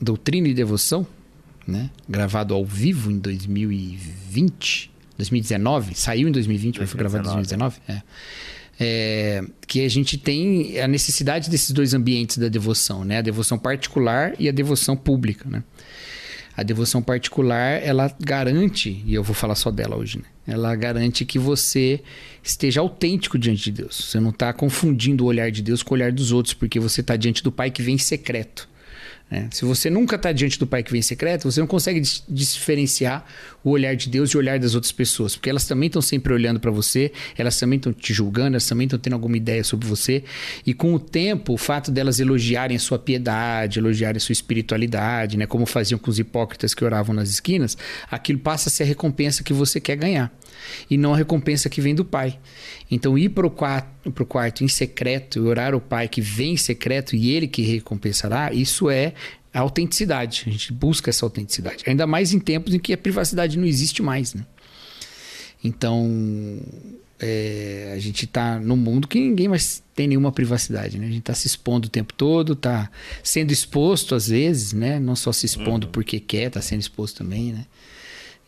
[0.00, 1.06] Doutrina e Devoção,
[1.66, 1.90] né?
[2.08, 6.80] gravado ao vivo em 2020, 2019, saiu em 2020, 2019.
[6.80, 7.80] mas foi gravado em 2019.
[7.88, 8.02] É
[8.78, 13.18] é, que a gente tem a necessidade desses dois ambientes da devoção, né?
[13.18, 15.62] A devoção particular e a devoção pública, né?
[16.56, 20.24] A devoção particular, ela garante, e eu vou falar só dela hoje, né?
[20.46, 22.00] Ela garante que você
[22.42, 23.96] esteja autêntico diante de Deus.
[23.96, 27.00] Você não está confundindo o olhar de Deus com o olhar dos outros, porque você
[27.00, 28.68] está diante do Pai que vem em secreto.
[29.30, 29.48] Né?
[29.50, 33.24] Se você nunca está diante do Pai que vem em secreto, você não consegue diferenciar
[33.62, 36.32] o olhar de Deus e o olhar das outras pessoas, porque elas também estão sempre
[36.32, 39.88] olhando para você, elas também estão te julgando, elas também estão tendo alguma ideia sobre
[39.88, 40.22] você.
[40.66, 45.36] E com o tempo, o fato delas elogiarem a sua piedade, elogiarem a sua espiritualidade,
[45.36, 45.46] né?
[45.46, 47.76] como faziam com os hipócritas que oravam nas esquinas,
[48.10, 50.30] aquilo passa a ser a recompensa que você quer ganhar.
[50.90, 52.38] E não a recompensa que vem do Pai.
[52.90, 56.54] Então, ir para o quarto, pro quarto em secreto e orar ao Pai que vem
[56.54, 59.14] em secreto e Ele que recompensará, isso é
[59.52, 60.44] a autenticidade.
[60.46, 61.84] A gente busca essa autenticidade.
[61.86, 64.34] Ainda mais em tempos em que a privacidade não existe mais.
[64.34, 64.44] Né?
[65.62, 66.60] Então,
[67.18, 71.06] é, a gente está num mundo que ninguém mais tem nenhuma privacidade, né?
[71.06, 72.90] A gente está se expondo o tempo todo, está
[73.22, 74.98] sendo exposto às vezes, né?
[74.98, 75.92] Não só se expondo uhum.
[75.92, 77.64] porque quer, está sendo exposto também, né?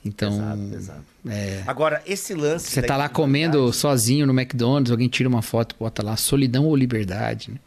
[0.06, 1.04] Então, exato, exato.
[1.28, 5.74] É, agora esse lance você está lá comendo sozinho no McDonald's, alguém tira uma foto,
[5.78, 7.58] bota lá solidão ou liberdade, né?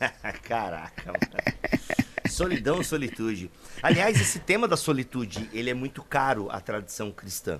[0.44, 1.12] Caraca.
[1.12, 1.90] Mano.
[2.28, 3.50] solidão ou solitude.
[3.82, 7.58] Aliás, esse tema da solitude, ele é muito caro à tradição cristã.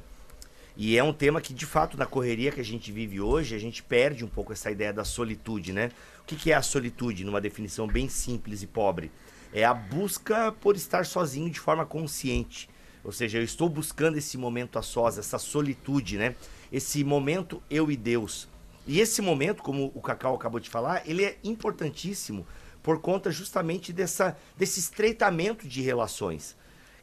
[0.77, 3.59] E é um tema que, de fato, na correria que a gente vive hoje, a
[3.59, 5.91] gente perde um pouco essa ideia da solitude, né?
[6.21, 9.11] O que, que é a solitude, numa definição bem simples e pobre?
[9.53, 12.69] É a busca por estar sozinho de forma consciente.
[13.03, 16.35] Ou seja, eu estou buscando esse momento a sós, essa solitude, né?
[16.73, 18.49] Esse momento eu e Deus.
[18.87, 22.47] E esse momento, como o Cacau acabou de falar, ele é importantíssimo
[22.83, 26.57] por conta justamente dessa, desse estreitamento de relações.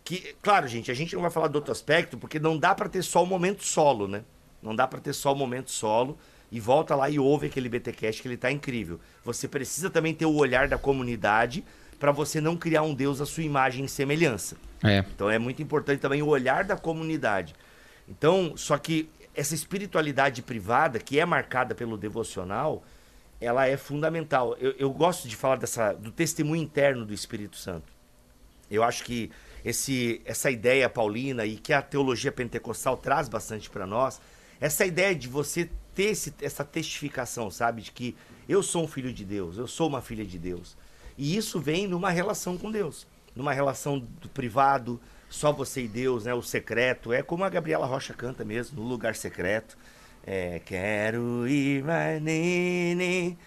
[0.04, 2.90] Que, claro, gente, a gente não vai falar do outro aspecto, porque não dá para
[2.90, 4.24] ter só o momento solo, né?
[4.62, 6.18] Não dá para ter só o momento solo
[6.52, 9.00] e volta lá e ouve aquele BTcast que ele tá incrível.
[9.24, 11.64] Você precisa também ter o olhar da comunidade
[12.00, 14.58] para você não criar um Deus à sua imagem e semelhança.
[14.84, 15.00] É.
[15.00, 17.56] Então é muito importante também o olhar da comunidade.
[18.08, 22.84] Então, só que essa espiritualidade privada, que é marcada pelo devocional,
[23.40, 24.56] ela é fundamental.
[24.60, 27.92] Eu, eu gosto de falar dessa, do testemunho interno do Espírito Santo.
[28.70, 29.32] Eu acho que
[29.64, 34.20] esse, essa ideia paulina e que a teologia pentecostal traz bastante para nós,
[34.60, 37.82] essa ideia de você ter esse, essa testificação, sabe?
[37.82, 38.16] De que
[38.48, 40.76] eu sou um filho de Deus, eu sou uma filha de Deus.
[41.18, 45.00] E isso vem numa relação com Deus, numa relação do privado,
[45.30, 46.34] só você e Deus, né?
[46.34, 47.12] O secreto.
[47.12, 49.78] É como a Gabriela Rocha canta mesmo, no lugar secreto.
[50.26, 53.38] É, quero ir mais nene,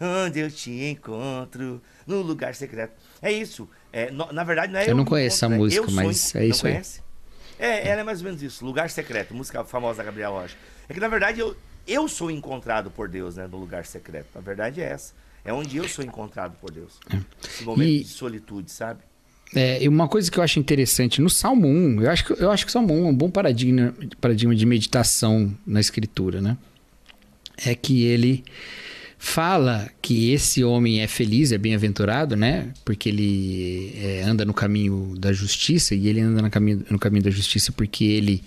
[0.00, 2.94] onde eu te encontro, no lugar secreto.
[3.22, 3.68] É isso.
[3.92, 4.88] É, no, na verdade, não é eu.
[4.88, 5.56] Eu não conheço essa né?
[5.56, 6.82] música, mas é isso aí.
[7.58, 8.64] É, ela é mais ou menos isso.
[8.64, 10.56] Lugar secreto, música famosa da Gabriela Rocha.
[10.88, 13.46] É que na verdade eu, eu sou encontrado por Deus, né?
[13.46, 14.28] No lugar secreto.
[14.34, 15.14] Na verdade é essa.
[15.44, 16.94] É onde eu sou encontrado por Deus.
[17.10, 17.18] É.
[17.46, 18.02] Esse momento e...
[18.02, 19.00] de solitude, sabe?
[19.54, 22.64] É, uma coisa que eu acho interessante, no Salmo 1, eu acho que, eu acho
[22.64, 26.56] que o Salmo 1 é um bom paradigma, paradigma de meditação na escritura, né?
[27.64, 28.44] É que ele
[29.18, 32.72] fala que esse homem é feliz, é bem-aventurado, né?
[32.84, 37.24] Porque ele é, anda no caminho da justiça e ele anda no caminho, no caminho
[37.24, 38.42] da justiça porque ele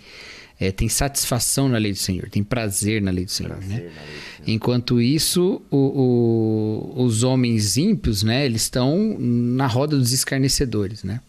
[0.59, 3.91] é, tem satisfação na lei do Senhor, tem prazer na lei do Senhor, prazer né?
[4.45, 8.45] Enquanto isso, o, o, os homens ímpios, né?
[8.45, 11.21] Eles estão na roda dos escarnecedores, né?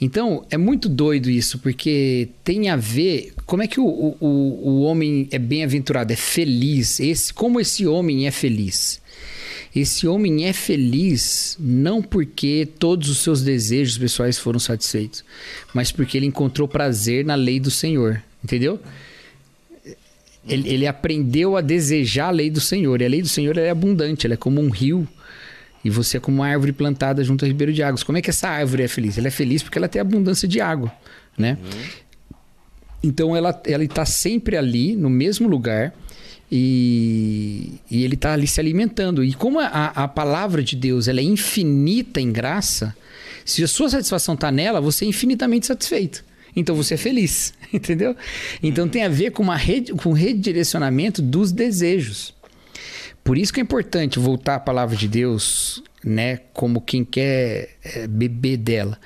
[0.00, 3.32] Então, é muito doido isso, porque tem a ver...
[3.46, 7.00] Como é que o, o, o homem é bem-aventurado, é feliz?
[7.00, 9.00] Esse, como esse homem é feliz?
[9.74, 15.24] Esse homem é feliz não porque todos os seus desejos pessoais foram satisfeitos,
[15.74, 18.22] mas porque ele encontrou prazer na lei do Senhor.
[18.44, 18.78] Entendeu?
[20.46, 23.00] Ele, ele, aprendeu a desejar a lei do Senhor.
[23.00, 25.08] E a lei do Senhor é abundante, ela é como um rio.
[25.82, 28.02] E você é como uma árvore plantada junto ao ribeiro de águas.
[28.02, 29.16] Como é que essa árvore é feliz?
[29.16, 30.92] Ela é feliz porque ela tem abundância de água,
[31.36, 31.56] né?
[31.62, 31.80] Uhum.
[33.02, 35.94] Então ela ela está sempre ali no mesmo lugar
[36.50, 39.24] e, e ele está ali se alimentando.
[39.24, 42.94] E como a, a palavra de Deus ela é infinita em graça,
[43.44, 46.24] se a sua satisfação está nela, você é infinitamente satisfeito.
[46.56, 48.16] Então você é feliz, entendeu?
[48.62, 52.34] Então tem a ver com uma rede, com redirecionamento dos desejos.
[53.22, 58.06] Por isso que é importante voltar à palavra de Deus, né, como quem quer é,
[58.06, 58.98] beber dela.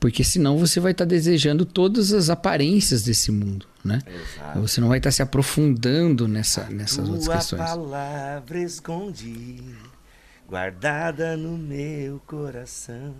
[0.00, 4.00] Porque senão você vai estar tá desejando todas as aparências desse mundo, né?
[4.04, 4.60] Exato.
[4.60, 7.62] Você não vai estar tá se aprofundando nessa, nessas outras questões.
[7.62, 9.62] palavra escondi,
[10.48, 13.14] guardada no meu coração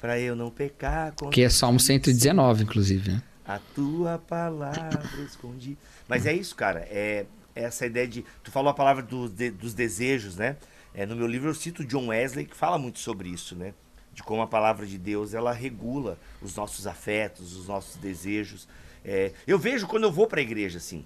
[0.00, 1.14] para eu não pecar.
[1.30, 3.22] Que é Salmo 119, inclusive, né?
[3.46, 5.76] A tua palavra escondi.
[6.08, 6.80] Mas é isso, cara.
[6.90, 8.24] É, é essa ideia de.
[8.42, 10.56] Tu falou a palavra do, de, dos desejos, né?
[10.94, 13.74] É, no meu livro eu cito John Wesley, que fala muito sobre isso, né?
[14.12, 18.66] De como a palavra de Deus ela regula os nossos afetos, os nossos desejos.
[19.04, 21.04] É, eu vejo quando eu vou para a igreja, assim.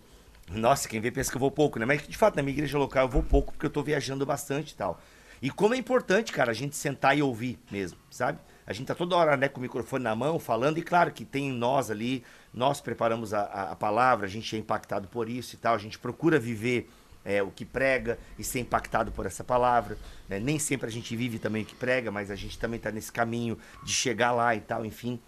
[0.50, 1.84] Nossa, quem vê pensa que eu vou pouco, né?
[1.84, 4.70] Mas de fato, na minha igreja local eu vou pouco porque eu tô viajando bastante
[4.70, 5.00] e tal.
[5.42, 8.38] E como é importante, cara, a gente sentar e ouvir mesmo, sabe?
[8.66, 11.24] A gente tá toda hora né, com o microfone na mão, falando, e claro que
[11.24, 15.58] tem nós ali, nós preparamos a, a, palavra, a gente é impactado por isso e
[15.58, 16.88] tal, a gente procura viver
[17.24, 19.98] é, o que prega e ser impactado por essa palavra.
[20.28, 20.38] Né?
[20.38, 23.12] Nem sempre a gente vive também o que prega, mas a gente também está nesse
[23.12, 25.20] caminho de chegar lá e tal, enfim.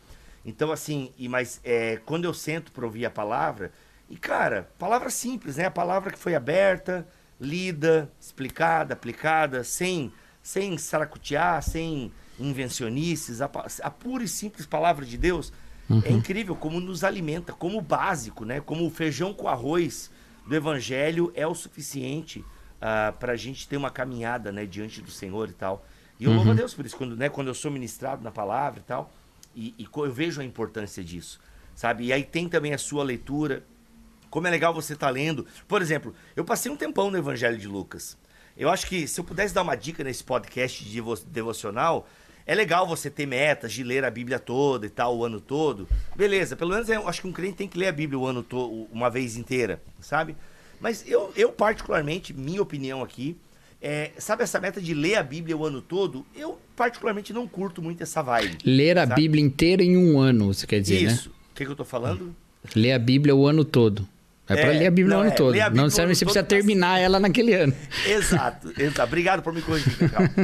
[0.44, 3.72] Então, assim, e mas é, quando eu sento para ouvir a palavra,
[4.08, 5.66] e cara, palavra simples, né?
[5.66, 7.06] A palavra que foi aberta,
[7.40, 13.50] lida, explicada, aplicada, sem, sem saracutear, sem invencionices, a,
[13.82, 15.52] a pura e simples palavra de Deus
[15.88, 16.02] uhum.
[16.04, 18.60] é incrível como nos alimenta, como básico, né?
[18.60, 20.10] Como o feijão com arroz
[20.46, 22.44] do Evangelho é o suficiente uh,
[22.80, 25.86] ah, para a gente ter uma caminhada, né, diante do Senhor e tal.
[26.18, 26.36] E eu uhum.
[26.36, 29.12] louvo a Deus por isso, quando, né, quando eu sou ministrado na palavra e tal,
[29.54, 31.40] e, e eu vejo a importância disso,
[31.74, 32.06] sabe?
[32.06, 33.64] E aí tem também a sua leitura,
[34.30, 35.46] como é legal você estar tá lendo.
[35.68, 38.16] Por exemplo, eu passei um tempão no Evangelho de Lucas.
[38.56, 42.06] Eu acho que se eu pudesse dar uma dica nesse podcast de devocional,
[42.46, 45.88] é legal você ter metas de ler a Bíblia toda e tal, o ano todo.
[46.16, 48.42] Beleza, pelo menos eu acho que um crente tem que ler a Bíblia o ano
[48.42, 50.36] todo, uma vez inteira, sabe?
[50.80, 53.36] Mas eu, eu particularmente, minha opinião aqui,
[53.80, 56.24] é, sabe essa meta de ler a Bíblia o ano todo?
[56.34, 58.58] Eu particularmente não curto muito essa vibe.
[58.64, 59.22] Ler a sabe?
[59.22, 61.06] Bíblia inteira em um ano, você quer dizer, Isso.
[61.06, 61.12] né?
[61.12, 61.28] Isso.
[61.28, 62.34] O que, que eu tô falando?
[62.74, 64.08] Ler a Bíblia o ano todo.
[64.48, 65.54] É, para ler a Bíblia não, o ano é, todo.
[65.54, 67.74] Não necessariamente você precisa terminar ela naquele ano.
[68.04, 69.02] Exato, exato.
[69.02, 69.96] Obrigado por me corrigir,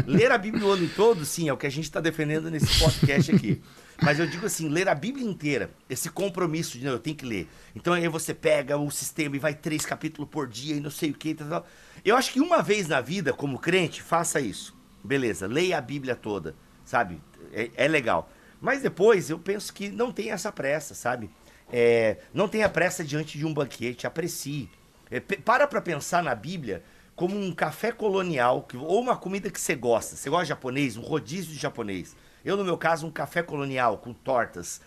[0.07, 2.79] Ler a Bíblia o ano todo, sim, é o que a gente está defendendo nesse
[2.79, 3.61] podcast aqui.
[4.01, 7.27] Mas eu digo assim, ler a Bíblia inteira, esse compromisso de não, eu tenho que
[7.27, 7.49] ler.
[7.75, 11.11] Então aí você pega o sistema e vai três capítulos por dia e não sei
[11.11, 11.35] o que.
[11.35, 11.67] Tal, tal.
[12.05, 14.77] Eu acho que uma vez na vida, como crente, faça isso.
[15.03, 17.21] Beleza, leia a Bíblia toda, sabe?
[17.53, 18.31] É, é legal.
[18.61, 21.29] Mas depois eu penso que não tem essa pressa, sabe?
[21.73, 24.71] É, não tenha pressa diante de um banquete, aprecie.
[25.11, 26.83] É, para para pensar na Bíblia
[27.15, 30.17] como um café colonial, que, ou uma comida que você gosta.
[30.17, 30.97] Você gosta de japonês?
[30.97, 32.15] Um rodízio de japonês.
[32.45, 34.81] Eu, no meu caso, um café colonial com tortas.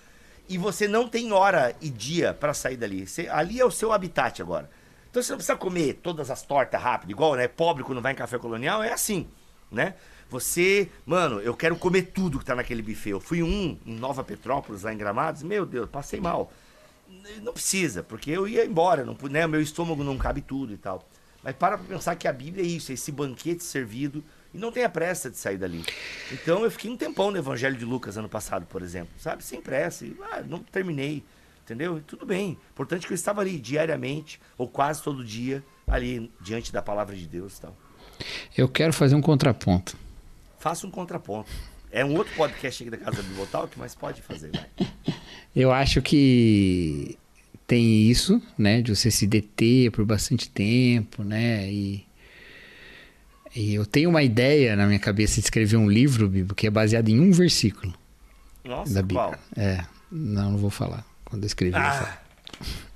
[0.48, 3.06] E você não tem hora e dia para sair dali.
[3.06, 4.70] Você, ali é o seu habitat agora.
[5.10, 7.46] Então você não precisa comer todas as tortas rápido, igual, né?
[7.48, 9.28] Pobre quando vai em café colonial, é assim,
[9.70, 9.96] né?
[10.30, 13.10] Você, mano, eu quero comer tudo que tá naquele buffet.
[13.10, 16.50] Eu fui um em Nova Petrópolis, lá em Gramados, meu Deus, passei mal.
[17.42, 19.48] Não precisa, porque eu ia embora, não, né?
[19.48, 21.08] meu estômago não cabe tudo e tal.
[21.44, 24.72] Mas para pra pensar que a Bíblia é isso, é esse banquete servido e não
[24.72, 25.84] tem a pressa de sair dali.
[26.32, 29.44] Então eu fiquei um tempão no Evangelho de Lucas ano passado, por exemplo, sabe?
[29.44, 30.06] Sem pressa.
[30.06, 31.24] E, ah, não terminei,
[31.64, 31.98] entendeu?
[31.98, 32.58] E tudo bem.
[32.72, 37.28] Importante que eu estava ali diariamente, ou quase todo dia, ali diante da palavra de
[37.28, 37.76] Deus e tal.
[38.56, 39.98] Eu quero fazer um contraponto.
[40.60, 41.50] Faça um contraponto.
[41.92, 44.88] É um outro podcast aqui da Casa do Talk, mas pode fazer, vai.
[45.54, 47.18] Eu acho que
[47.68, 48.82] tem isso, né?
[48.82, 51.70] De você se deter por bastante tempo, né?
[51.70, 52.06] E,
[53.54, 56.70] e eu tenho uma ideia na minha cabeça de escrever um livro, Bibo, que é
[56.70, 57.94] baseado em um versículo.
[58.64, 59.22] Nossa, da Bíblia.
[59.22, 59.36] Qual?
[59.58, 61.06] É, não, não vou falar.
[61.26, 62.18] Quando eu escrever, ah.
[62.60, 62.91] eu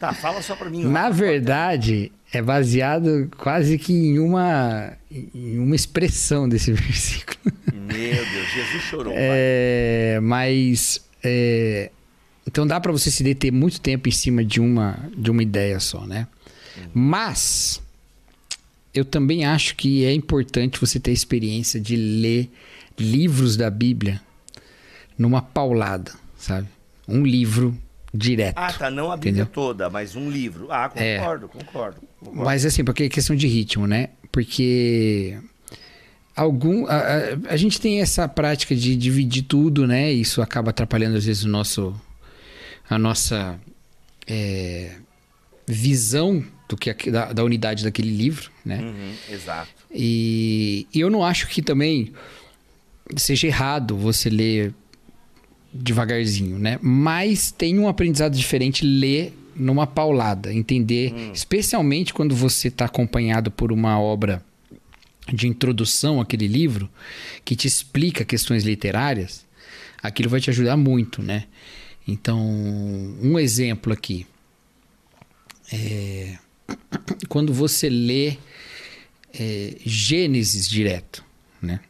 [0.00, 0.84] Tá, fala só pra mim.
[0.84, 7.52] Na verdade, é baseado quase que em uma, em uma expressão desse versículo.
[7.72, 9.12] Meu Deus, Jesus chorou.
[9.16, 11.90] É, mas é,
[12.46, 15.80] então dá para você se deter muito tempo em cima de uma, de uma ideia
[15.80, 16.26] só, né?
[16.76, 16.84] Uhum.
[16.94, 17.80] Mas
[18.92, 22.50] eu também acho que é importante você ter a experiência de ler
[22.98, 24.20] livros da Bíblia
[25.18, 26.68] numa paulada, sabe?
[27.08, 27.76] Um livro
[28.14, 28.56] direto.
[28.56, 28.90] Ah, tá.
[28.90, 29.46] Não a Bíblia entendeu?
[29.46, 30.68] toda, mas um livro.
[30.70, 31.48] Ah, concordo, é.
[31.48, 31.48] concordo,
[32.20, 32.44] concordo.
[32.44, 34.10] Mas assim, porque é questão de ritmo, né?
[34.30, 35.36] Porque
[36.36, 37.18] algum a, a,
[37.50, 40.12] a, gente tem essa prática de dividir tudo, né?
[40.12, 41.94] Isso acaba atrapalhando às vezes o nosso
[42.88, 43.58] a nossa
[44.26, 44.96] é,
[45.66, 48.80] visão do que da, da, unidade daquele livro, né?
[48.80, 49.70] Uhum, exato.
[49.90, 52.12] E, e eu não acho que também
[53.16, 54.74] seja errado você ler
[55.74, 56.78] devagarzinho, né?
[56.80, 61.32] Mas tem um aprendizado diferente ler numa paulada, entender, hum.
[61.32, 64.42] especialmente quando você está acompanhado por uma obra
[65.32, 66.88] de introdução àquele livro,
[67.44, 69.44] que te explica questões literárias,
[70.02, 71.44] aquilo vai te ajudar muito, né?
[72.06, 72.38] Então,
[73.22, 74.26] um exemplo aqui.
[75.72, 76.36] É,
[77.28, 78.36] quando você lê
[79.32, 81.24] é, Gênesis direto,
[81.60, 81.80] né?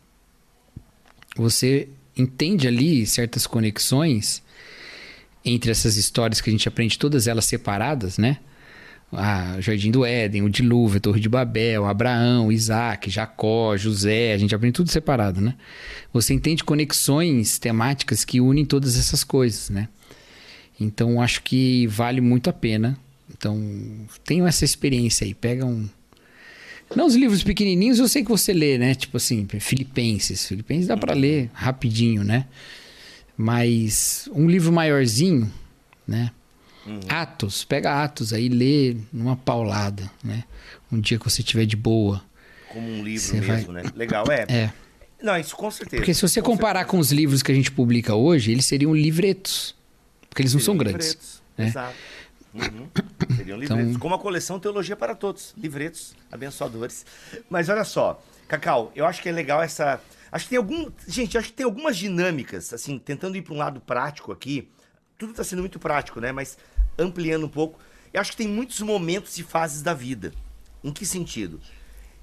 [1.37, 4.43] Você entende ali certas conexões
[5.45, 8.39] entre essas histórias que a gente aprende, todas elas separadas, né?
[9.17, 14.39] ah, Jardim do Éden, o Dilúvio, a Torre de Babel, Abraão, Isaac, Jacó, José, a
[14.39, 15.55] gente aprende tudo separado, né?
[16.13, 19.89] Você entende conexões temáticas que unem todas essas coisas, né?
[20.81, 22.99] Então acho que vale muito a pena.
[23.31, 23.59] Então
[24.25, 25.89] tenham essa experiência aí, pega um
[26.95, 28.95] não os livros pequenininhos, eu sei que você lê, né?
[28.95, 32.47] Tipo assim, Filipenses, Filipenses dá para ler rapidinho, né?
[33.37, 35.51] Mas um livro maiorzinho,
[36.07, 36.31] né?
[36.87, 37.01] Uhum.
[37.09, 40.45] Atos, pega Atos aí, lê numa paulada, né?
[40.93, 42.23] Um dia que você tiver de boa.
[42.69, 43.83] Como um livro mesmo, vai...
[43.83, 43.91] né?
[43.97, 44.45] Legal, é.
[44.49, 44.73] É.
[45.23, 45.97] Não, isso com certeza.
[46.01, 46.91] Porque se você Com comparar certeza.
[46.91, 49.75] com os livros que a gente publica hoje, eles seriam livretos.
[50.29, 51.09] Porque eles não são Seriam grandes.
[51.09, 51.67] livretos, né?
[51.69, 51.95] Exato.
[52.55, 52.89] Uhum.
[53.37, 54.01] Seriam Então- livretos.
[54.01, 55.53] Como a coleção Teologia para Todos.
[55.57, 57.05] Livretos abençoadores.
[57.51, 60.01] Mas olha só, Cacau, eu acho que é legal essa.
[60.31, 60.91] Acho que tem algum.
[61.07, 64.69] Gente, acho que tem algumas dinâmicas, assim, tentando ir para um lado prático aqui.
[65.19, 66.33] Tudo está sendo muito prático, né?
[66.33, 66.57] Mas
[66.99, 67.79] ampliando um pouco.
[68.13, 70.33] Eu acho que tem muitos momentos e fases da vida.
[70.83, 71.61] Em que sentido?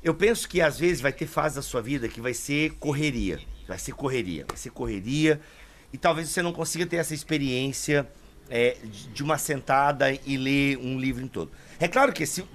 [0.03, 3.39] Eu penso que às vezes vai ter fase da sua vida que vai ser correria.
[3.67, 4.45] Vai ser correria.
[4.47, 5.39] Vai ser correria.
[5.91, 8.07] E talvez você não consiga ter essa experiência
[8.51, 8.77] é,
[9.13, 11.51] de uma sentada e ler um livro em todo.
[11.79, 12.45] É claro que se,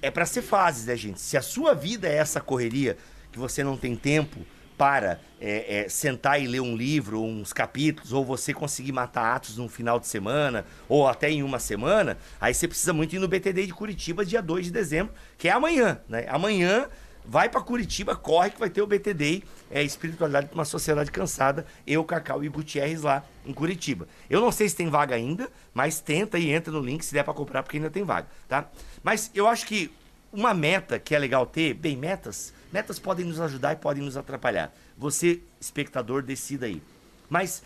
[0.00, 1.20] é para ser fases, né, gente?
[1.20, 2.96] Se a sua vida é essa correria,
[3.30, 4.40] que você não tem tempo
[4.76, 9.56] para é, é, sentar e ler um livro, uns capítulos, ou você conseguir matar atos
[9.56, 13.28] num final de semana, ou até em uma semana, aí você precisa muito ir no
[13.28, 16.26] BTD de Curitiba, dia 2 de dezembro, que é amanhã, né?
[16.28, 16.88] Amanhã
[17.26, 21.66] vai para Curitiba, corre que vai ter o BTD, é Espiritualidade para uma Sociedade Cansada,
[21.86, 24.06] eu, Cacau e Gutierrez lá em Curitiba.
[24.30, 27.24] Eu não sei se tem vaga ainda, mas tenta e entra no link se der
[27.24, 28.68] para comprar, porque ainda tem vaga, tá?
[29.02, 29.90] Mas eu acho que
[30.32, 34.16] uma meta que é legal ter, bem, metas, metas podem nos ajudar e podem nos
[34.16, 34.74] atrapalhar.
[34.96, 36.82] Você, espectador, decida aí.
[37.28, 37.62] Mas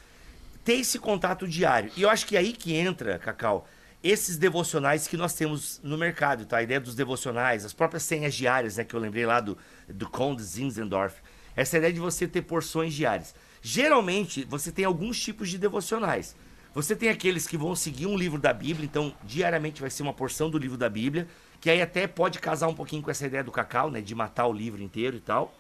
[0.65, 1.91] ter esse contato diário.
[1.97, 3.67] E eu acho que é aí que entra, Cacau,
[4.03, 6.59] esses devocionais que nós temos no mercado, tá?
[6.59, 8.85] A ideia dos devocionais, as próprias senhas diárias, né?
[8.85, 11.17] Que eu lembrei lá do, do Conde Zinzendorf.
[11.55, 13.35] Essa ideia de você ter porções diárias.
[13.61, 16.35] Geralmente, você tem alguns tipos de devocionais.
[16.73, 20.15] Você tem aqueles que vão seguir um livro da Bíblia, então diariamente vai ser uma
[20.15, 21.29] porção do livro da Bíblia,
[21.61, 24.01] que aí até pode casar um pouquinho com essa ideia do cacau, né?
[24.01, 25.55] De matar o livro inteiro e tal.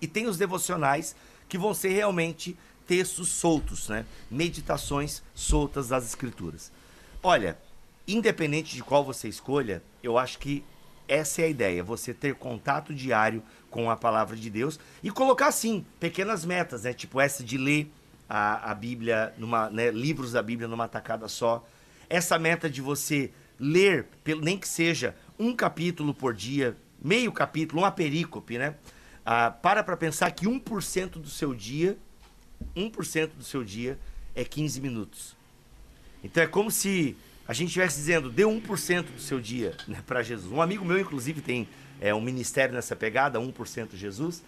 [0.00, 1.14] E tem os devocionais
[1.48, 2.56] que vão ser realmente
[2.88, 4.04] textos soltos, né?
[4.28, 6.72] Meditações soltas das escrituras.
[7.22, 7.58] Olha,
[8.08, 10.64] independente de qual você escolha, eu acho que
[11.06, 15.48] essa é a ideia, você ter contato diário com a palavra de Deus e colocar
[15.48, 16.92] assim pequenas metas, né?
[16.92, 17.90] Tipo essa de ler
[18.28, 19.90] a, a Bíblia numa, né?
[19.90, 21.66] livros da Bíblia numa tacada só.
[22.08, 24.06] Essa meta de você ler,
[24.42, 28.74] nem que seja um capítulo por dia, meio capítulo, uma perícope, né?
[29.24, 31.98] Ah, para para pensar que 1% do seu dia,
[32.76, 33.98] 1% do seu dia
[34.34, 35.36] é 15 minutos.
[36.22, 37.16] Então é como se
[37.48, 40.52] a gente estivesse dizendo, dê 1% do seu dia né, para Jesus.
[40.52, 41.66] Um amigo meu, inclusive, tem
[41.98, 44.44] é, um ministério nessa pegada, 1% Jesus.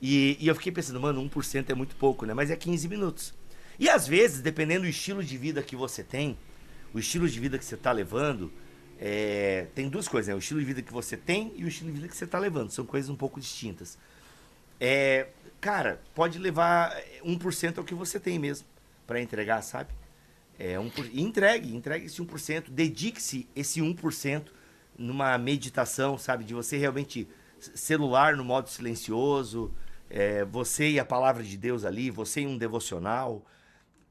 [0.00, 2.32] E, e eu fiquei pensando, mano, 1% é muito pouco, né?
[2.32, 3.34] Mas é 15 minutos.
[3.80, 6.38] E às vezes, dependendo do estilo de vida que você tem,
[6.94, 8.52] o estilo de vida que você está levando,
[9.00, 10.34] é, tem duas coisas, né?
[10.36, 12.38] O estilo de vida que você tem e o estilo de vida que você está
[12.38, 12.70] levando.
[12.70, 13.98] São coisas um pouco distintas.
[14.80, 15.26] É,
[15.60, 18.68] cara, pode levar 1% ao que você tem mesmo
[19.04, 19.90] para entregar, sabe?
[20.58, 24.44] É, um, por- e entregue, entregue esse 1%, dedique-se esse 1%
[24.98, 26.44] numa meditação, sabe?
[26.44, 27.28] De você realmente
[27.74, 29.70] celular no modo silencioso,
[30.08, 33.44] é, você e a palavra de Deus ali, você em um devocional.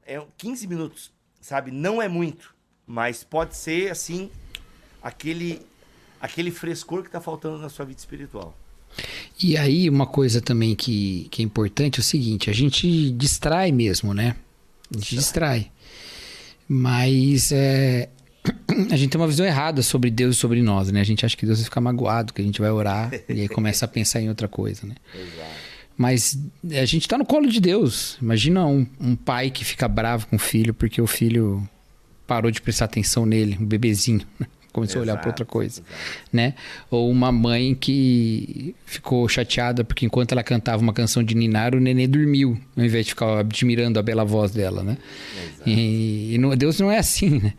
[0.06, 1.70] É 15 minutos, sabe?
[1.72, 2.54] Não é muito,
[2.86, 4.30] mas pode ser assim
[5.02, 5.62] aquele
[6.20, 8.56] aquele frescor que está faltando na sua vida espiritual.
[9.42, 13.70] E aí, uma coisa também que, que é importante é o seguinte: a gente distrai
[13.72, 14.36] mesmo, né?
[14.90, 15.70] A gente distrai.
[16.68, 18.08] Mas é,
[18.90, 21.00] a gente tem uma visão errada sobre Deus e sobre nós, né?
[21.00, 23.48] A gente acha que Deus vai ficar magoado, que a gente vai orar e aí
[23.48, 24.94] começa a pensar em outra coisa, né?
[25.96, 26.38] Mas
[26.72, 28.18] a gente tá no colo de Deus.
[28.20, 31.66] Imagina um, um pai que fica bravo com o filho porque o filho
[32.26, 34.46] parou de prestar atenção nele, um bebezinho, né?
[34.76, 36.26] Começou a olhar para outra Exato, coisa, exato.
[36.32, 36.54] né?
[36.90, 41.80] Ou uma mãe que ficou chateada porque enquanto ela cantava uma canção de Ninar, o
[41.80, 44.96] nenê dormiu, ao invés de ficar admirando a bela voz dela, né?
[45.66, 47.54] E, e não- Deus não é assim, né?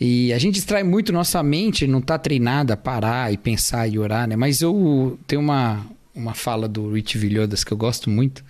[0.00, 3.98] E a gente distrai muito nossa mente, não tá treinada a parar e pensar e
[3.98, 4.34] orar, né?
[4.34, 8.44] Mas eu tenho uma, uma fala do Rich Vilhodas que eu gosto muito,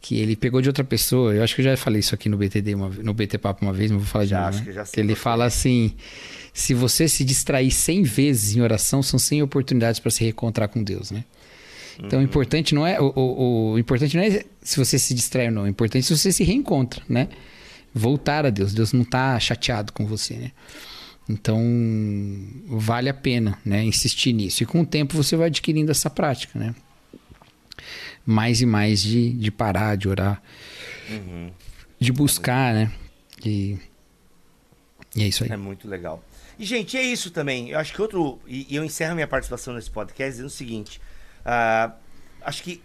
[0.00, 1.32] que ele pegou de outra pessoa.
[1.34, 3.72] Eu acho que eu já falei isso aqui no BTD, uma, no BT Papo uma
[3.72, 4.48] vez, mas vou falar de Já, novo.
[4.58, 4.84] acho né?
[4.92, 5.92] que ele fala assim:
[6.58, 10.82] se você se distrair 100 vezes em oração, são 100 oportunidades para se reencontrar com
[10.82, 11.24] Deus, né?
[12.02, 15.46] Então, o importante não é o, o, o importante não é se você se distrai
[15.46, 15.62] ou não.
[15.62, 17.28] O importante é se você se reencontra, né?
[17.94, 18.72] Voltar a Deus.
[18.72, 20.52] Deus não tá chateado com você, né?
[21.28, 21.60] Então,
[22.66, 23.84] vale a pena, né?
[23.84, 24.62] Insistir nisso.
[24.64, 26.74] E com o tempo você vai adquirindo essa prática, né?
[28.26, 30.42] Mais e mais de, de parar, de orar,
[32.00, 32.92] de buscar, né?
[33.44, 33.76] E,
[35.14, 35.50] e é isso aí.
[35.50, 36.22] É muito legal.
[36.58, 37.70] E, gente, é isso também.
[37.70, 38.38] Eu acho que outro.
[38.46, 41.00] E, eu encerro minha participação nesse podcast dizendo o seguinte:
[41.44, 41.92] ah,
[42.42, 42.82] acho que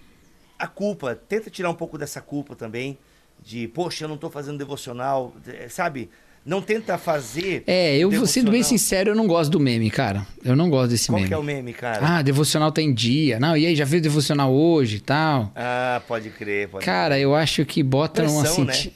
[0.59, 2.97] a culpa, tenta tirar um pouco dessa culpa também,
[3.43, 6.09] de, poxa, eu não tô fazendo devocional, eh, sabe?
[6.45, 7.63] Não tenta fazer.
[7.65, 8.79] É, eu vou sendo bem devocional.
[8.79, 10.27] sincero, eu não gosto do meme, cara.
[10.43, 11.29] Eu não gosto desse Qual meme.
[11.29, 12.17] que é o meme, cara?
[12.17, 13.39] Ah, devocional tá em dia.
[13.39, 15.51] Não, e aí, já fez devocional hoje e tal?
[15.55, 18.93] Ah, pode crer, pode Cara, eu acho que bota numa Pressão, senti- né?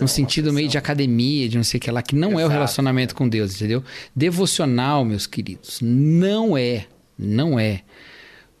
[0.00, 2.40] Num sentido meio de academia, de não sei o que lá, que não é o
[2.40, 3.82] Exato, relacionamento com Deus, entendeu?
[4.14, 6.86] Devocional, meus queridos, não é,
[7.18, 7.82] não é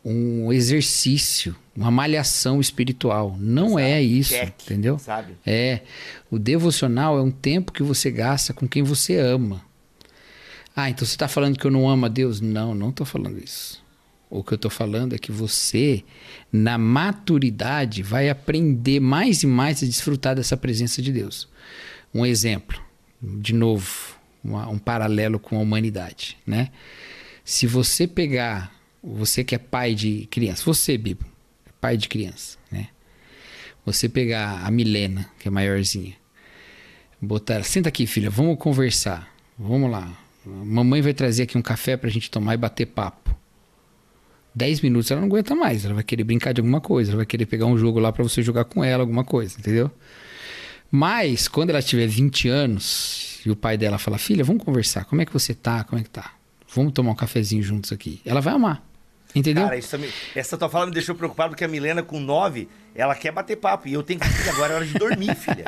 [0.04, 3.36] um exercício, uma malhação espiritual.
[3.40, 4.98] Não é isso, Check, entendeu?
[4.98, 5.34] Sabe?
[5.44, 5.80] É.
[6.30, 9.62] O devocional é um tempo que você gasta com quem você ama.
[10.74, 12.40] Ah, então você está falando que eu não amo a Deus?
[12.40, 13.84] Não, não estou falando isso.
[14.28, 16.02] O que eu estou falando é que você,
[16.52, 21.48] na maturidade, vai aprender mais e mais a desfrutar dessa presença de Deus.
[22.12, 22.80] Um exemplo,
[23.22, 23.88] de novo,
[24.42, 26.70] uma- um paralelo com a humanidade, né?
[27.44, 28.72] Se você pegar,
[29.02, 31.24] você que é pai de criança, você, Bibo,
[31.64, 32.88] é pai de criança, né?
[33.84, 36.14] Você pegar a Milena, que é maiorzinha,
[37.22, 39.32] botar, senta aqui, filha, vamos conversar.
[39.58, 40.12] Vamos lá.
[40.44, 43.34] Mamãe vai trazer aqui um café pra gente tomar e bater papo.
[44.56, 47.26] 10 minutos ela não aguenta mais, ela vai querer brincar de alguma coisa, ela vai
[47.26, 49.90] querer pegar um jogo lá pra você jogar com ela, alguma coisa, entendeu?
[50.90, 55.04] Mas quando ela tiver 20 anos e o pai dela fala: "Filha, vamos conversar.
[55.04, 55.84] Como é que você tá?
[55.84, 56.32] Como é que tá?
[56.74, 58.20] Vamos tomar um cafezinho juntos aqui".
[58.24, 58.82] Ela vai amar.
[59.34, 59.64] Entendeu?
[59.64, 59.98] Cara, isso
[60.34, 62.66] essa tua fala me deixou preocupado porque a Milena, com 9,
[62.96, 63.88] ela quer bater papo.
[63.88, 65.64] E eu tenho que filha, agora é hora de dormir, filha.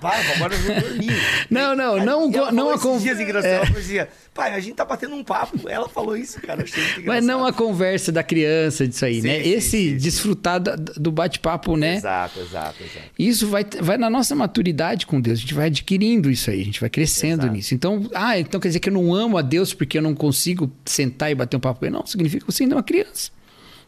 [0.00, 1.10] Pai, agora eu vou dormir.
[1.50, 3.56] Não, não, não E ela não a esses con- dias engraçado, é.
[3.56, 3.98] ela assim,
[4.34, 5.66] pai, a gente tá batendo um papo.
[5.68, 6.62] Ela falou isso, cara.
[6.62, 7.06] Achei muito engraçado.
[7.06, 9.42] Mas não a conversa da criança disso aí, Sim, né?
[9.42, 11.94] sim, Esse sim, desfrutar do bate-papo, né?
[11.96, 13.06] Exato, exato, exato.
[13.18, 15.38] Isso vai, vai na nossa maturidade com Deus.
[15.38, 17.52] A gente vai adquirindo isso aí, a gente vai crescendo Exato.
[17.56, 17.74] nisso.
[17.74, 20.70] Então, ah, então quer dizer que eu não amo a Deus porque eu não consigo
[20.84, 21.94] sentar e bater um papo com ele.
[21.94, 23.30] Não, significa que você ainda é uma criança.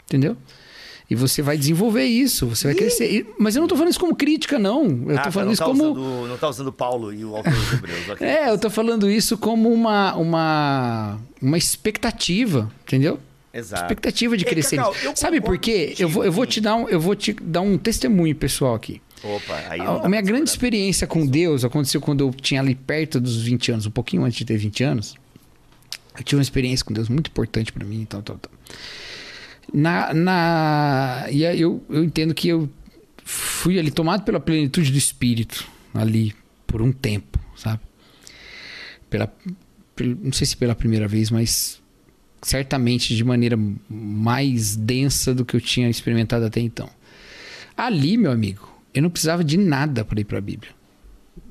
[0.07, 0.39] Entendeu?
[1.11, 3.11] E você vai desenvolver isso, você vai crescer.
[3.11, 4.85] E- Mas eu não tô falando isso como crítica, não.
[5.09, 5.85] Eu Ah, tô tá, falando não isso tá como.
[5.85, 7.99] Usando, não tá usando Paulo e o autor dos Hebreus.
[8.21, 13.19] É, eu tô falando isso como uma, uma, uma expectativa, entendeu?
[13.55, 13.85] Exato.
[13.85, 14.77] Expectativa de Ei, crescer.
[14.77, 15.95] Cacau, Sabe por quê?
[15.99, 19.01] Eu vou, eu vou te dar um, eu vou te dar um testemunho pessoal aqui.
[19.25, 23.19] Opa, aí A, a minha grande experiência com Deus aconteceu quando eu tinha ali perto
[23.19, 25.15] dos 20 anos, um pouquinho antes de ter 20 anos.
[26.17, 28.53] Eu tive uma experiência com Deus muito importante pra mim e tal, tal, tal.
[29.73, 32.69] Na, na, e aí eu, eu entendo que eu
[33.25, 36.35] fui ali tomado pela plenitude do Espírito, ali,
[36.67, 37.81] por um tempo, sabe?
[39.11, 39.27] Pela,
[39.95, 41.81] pel- não sei se pela primeira vez, mas
[42.41, 43.59] certamente de maneira
[43.89, 46.89] mais densa do que eu tinha experimentado até então.
[47.77, 50.73] Ali, meu amigo, eu não precisava de nada para ir para a Bíblia.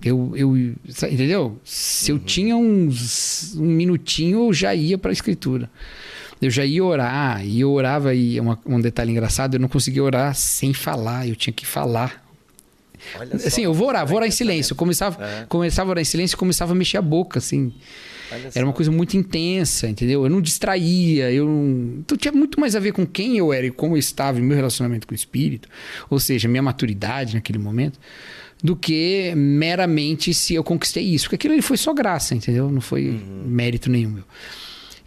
[0.04, 1.60] Eu, eu, entendeu?
[1.64, 5.70] Se eu tinha uns um minutinho, eu já ia para a Escritura.
[6.42, 10.04] Eu já ia orar, e eu orava, e uma- um detalhe engraçado, eu não conseguia
[10.04, 12.24] orar sem falar, eu tinha que falar.
[13.18, 14.74] Olha Assim, eu vou orar, vou orar em silêncio.
[14.74, 15.46] Eu começava, É.
[15.48, 17.74] começava a orar em silêncio e começava a mexer a boca, assim.
[18.32, 20.24] Olha Era uma coisa muito intensa, entendeu?
[20.26, 22.00] Eu não distraía, eu não...
[22.00, 24.44] Então tinha muito mais a ver com quem eu era e como eu estava em
[24.44, 25.70] meu relacionamento com o Espírito,
[26.10, 27.98] ou seja, minha maturidade naquele momento,
[28.62, 31.26] do que meramente se eu conquistei isso.
[31.26, 32.70] Porque aquilo ali foi só graça, entendeu?
[32.70, 33.44] Não foi Uhum.
[33.46, 34.24] mérito nenhum meu.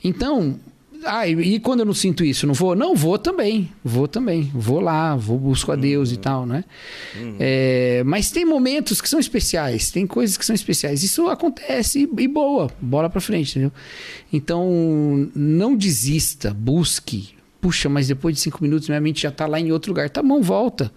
[0.02, 0.58] Então,
[1.04, 2.74] ah, e, e quando eu não sinto isso, não vou?
[2.74, 4.50] Não, vou também, vou também.
[4.54, 6.20] Vou lá, vou busco a Deus e Uhum.
[6.20, 6.64] tal, né?
[7.38, 11.02] É, mas tem momentos que são especiais, tem coisas que são especiais.
[11.02, 13.72] Isso acontece e, e boa, bola pra frente, entendeu?
[14.32, 17.30] Então, não desista, busque.
[17.60, 20.08] Puxa, mas depois de cinco minutos minha mente já tá lá em outro lugar.
[20.08, 20.90] Tá bom, volta.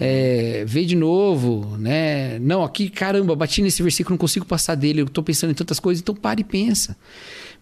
[0.00, 2.38] É, vê de novo, né?
[2.38, 5.80] Não, aqui, caramba, bati nesse versículo, não consigo passar dele, eu tô pensando em tantas
[5.80, 6.96] coisas, então para e pensa.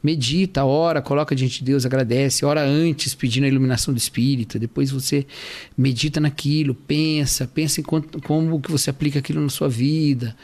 [0.03, 4.91] Medita, ora, coloca diante de Deus, agradece, ora antes pedindo a iluminação do Espírito, depois
[4.91, 5.27] você
[5.77, 10.35] medita naquilo, pensa, pensa em quanto, como que você aplica aquilo na sua vida.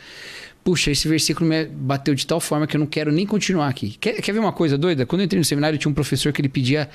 [0.62, 3.96] Puxa, esse versículo me bateu de tal forma que eu não quero nem continuar aqui.
[4.00, 5.06] Quer, quer ver uma coisa doida?
[5.06, 6.90] Quando eu entrei no seminário, tinha um professor que ele pedia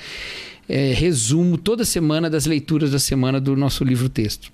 [0.68, 4.51] é, resumo toda semana das leituras da semana do nosso livro-texto.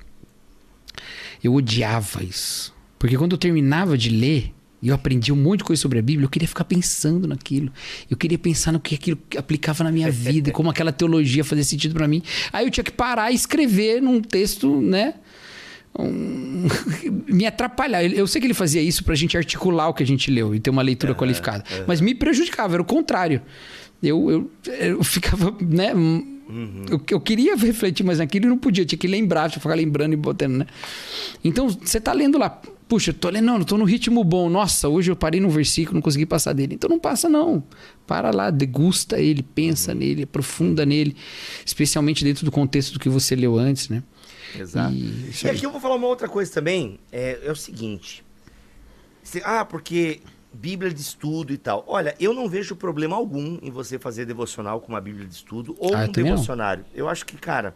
[1.44, 2.74] Eu odiava isso.
[3.00, 6.02] Porque quando eu terminava de ler, e eu aprendi um monte de coisa sobre a
[6.02, 7.72] Bíblia, eu queria ficar pensando naquilo.
[8.10, 11.94] Eu queria pensar no que aquilo aplicava na minha vida, como aquela teologia fazia sentido
[11.96, 12.22] para mim.
[12.54, 15.16] Aí eu tinha que parar e escrever num texto, né?
[15.98, 16.68] um-
[17.28, 18.04] me atrapalhar.
[18.06, 20.60] Eu sei que ele fazia isso pra gente articular o que a gente leu e
[20.60, 21.64] ter uma leitura qualificada.
[21.88, 23.42] Mas me prejudicava, era o contrário.
[24.04, 25.92] Eu, eu, eu ficava, né?
[26.90, 29.76] Eu, eu queria refletir mais naquilo e não podia, tinha que lembrar, tinha que ficar
[29.76, 30.68] lembrando e botando, né?
[31.44, 32.50] Então, você tá lendo lá,
[32.88, 34.50] puxa, eu tô lendo, não, eu tô no ritmo bom.
[34.50, 36.76] Nossa, hoje eu parei no versículo, não consegui passar dele.
[36.76, 37.64] Então não passa, não.
[38.06, 41.16] Para lá, degusta ele, pensa nele, aprofunda nele,
[41.66, 44.02] especialmente dentro do contexto do que você leu antes, né?
[44.58, 44.94] Exato.
[44.94, 46.98] E E aqui eu vou falar uma outra coisa também.
[47.12, 48.24] É, é o seguinte.
[49.22, 50.22] Se- ah, porque
[50.58, 51.84] Bíblia de estudo e tal.
[51.88, 55.76] Olha, eu não vejo problema algum em você fazer devocional com uma Bíblia de estudo
[55.80, 56.36] ou Ah, um também não.
[56.36, 56.84] devocionário.
[56.96, 57.76] Eu acho que, cara,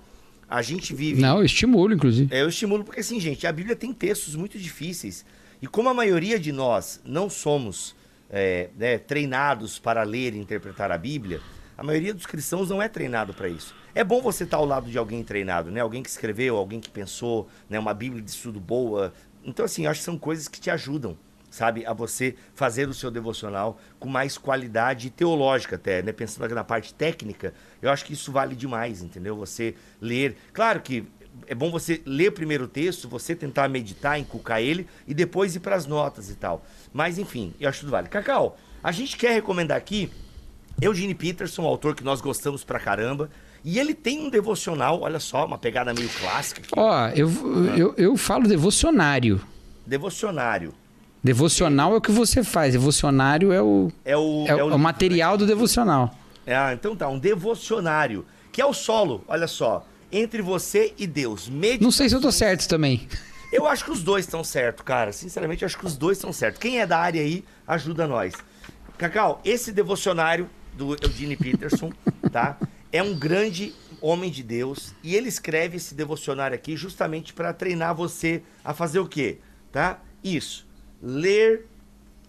[0.49, 1.21] a gente vive.
[1.21, 2.33] Não, eu estimulo, inclusive.
[2.35, 5.23] É, eu estimulo porque, assim, gente, a Bíblia tem textos muito difíceis.
[5.61, 7.95] E como a maioria de nós não somos
[8.29, 11.39] é, né, treinados para ler e interpretar a Bíblia,
[11.77, 13.75] a maioria dos cristãos não é treinado para isso.
[13.93, 15.81] É bom você estar ao lado de alguém treinado, né?
[15.81, 17.77] Alguém que escreveu, alguém que pensou, né?
[17.77, 19.13] Uma Bíblia de estudo boa.
[19.43, 21.17] Então, assim, eu acho que são coisas que te ajudam,
[21.51, 21.85] sabe?
[21.85, 26.11] A você fazer o seu devocional com mais qualidade teológica até, né?
[26.11, 29.35] Pensando aqui na parte técnica, eu acho que isso vale demais, entendeu?
[29.35, 30.35] Você ler...
[30.53, 31.05] Claro que
[31.47, 35.59] é bom você ler primeiro o texto, você tentar meditar, inculcar ele e depois ir
[35.59, 36.65] para as notas e tal.
[36.91, 38.07] Mas enfim, eu acho que tudo vale.
[38.07, 40.09] Cacau, a gente quer recomendar aqui
[40.81, 43.29] Eugene Peterson, um autor que nós gostamos pra caramba,
[43.63, 47.29] e ele tem um devocional, olha só, uma pegada meio clássica, Ó, eu,
[47.77, 49.39] eu, eu falo devocionário.
[49.85, 50.73] devocionário.
[51.23, 54.79] Devocional é o que você faz, devocionário é o, É o, é, o- é o
[54.79, 56.15] material do devocional.
[56.45, 61.05] É, ah, então tá, um devocionário, que é o solo, olha só, entre você e
[61.05, 61.47] Deus.
[61.47, 61.83] Medita...
[61.83, 63.07] Não sei se eu tô certo também.
[63.53, 65.11] Eu acho que os dois estão certo, cara.
[65.11, 66.59] Sinceramente, eu acho que os dois estão certo.
[66.59, 68.33] Quem é da área aí, ajuda nós.
[68.97, 71.91] Cacau, esse devocionário do Eugene Peterson,
[72.31, 72.57] tá?
[72.91, 77.93] É um grande homem de Deus e ele escreve esse devocionário aqui justamente para treinar
[77.93, 79.37] você a fazer o quê?
[79.71, 79.99] Tá?
[80.23, 80.65] Isso.
[81.01, 81.65] Ler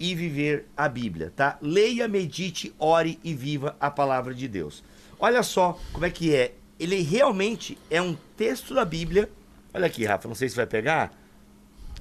[0.01, 1.59] e viver a Bíblia, tá?
[1.61, 4.83] Leia, medite, ore e viva a palavra de Deus.
[5.19, 6.55] Olha só como é que é.
[6.81, 9.31] Ele realmente é um texto da Bíblia.
[9.73, 11.13] Olha aqui, Rafa, não sei se vai pegar.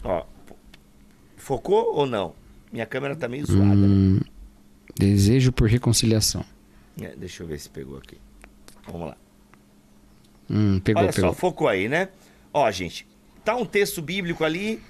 [0.03, 0.55] Ó, fo-
[1.37, 2.33] focou ou não?
[2.71, 3.75] Minha câmera tá meio zoada.
[3.75, 4.19] né?
[4.97, 6.43] Desejo por reconciliação.
[6.99, 8.17] É, deixa eu ver se pegou aqui.
[8.87, 9.17] Vamos lá.
[10.49, 11.29] Hum, pegou, Olha pegou.
[11.29, 12.09] só, focou aí, né?
[12.53, 13.07] Ó, gente,
[13.45, 14.81] tá um texto bíblico ali,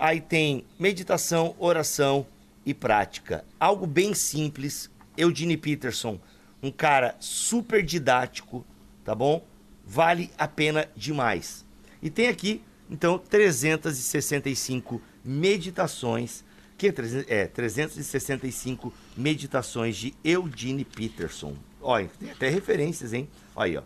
[0.00, 2.26] aí tem meditação, oração
[2.64, 3.44] e prática.
[3.60, 4.90] Algo bem simples.
[5.16, 6.18] Eugene Peterson,
[6.62, 8.64] um cara super didático,
[9.04, 9.44] tá bom?
[9.84, 11.66] Vale a pena demais.
[12.00, 16.42] E tem aqui, então, 365 meditações.
[16.78, 21.54] Que é 300 é 365 meditações de Eugene Peterson.
[21.82, 23.28] Olha, tem até referências, hein?
[23.54, 23.82] Olha aí, ó.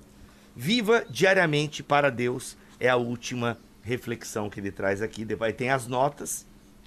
[0.55, 5.24] Viva diariamente para Deus é a última reflexão que ele traz aqui.
[5.24, 6.47] Depois tem as notas.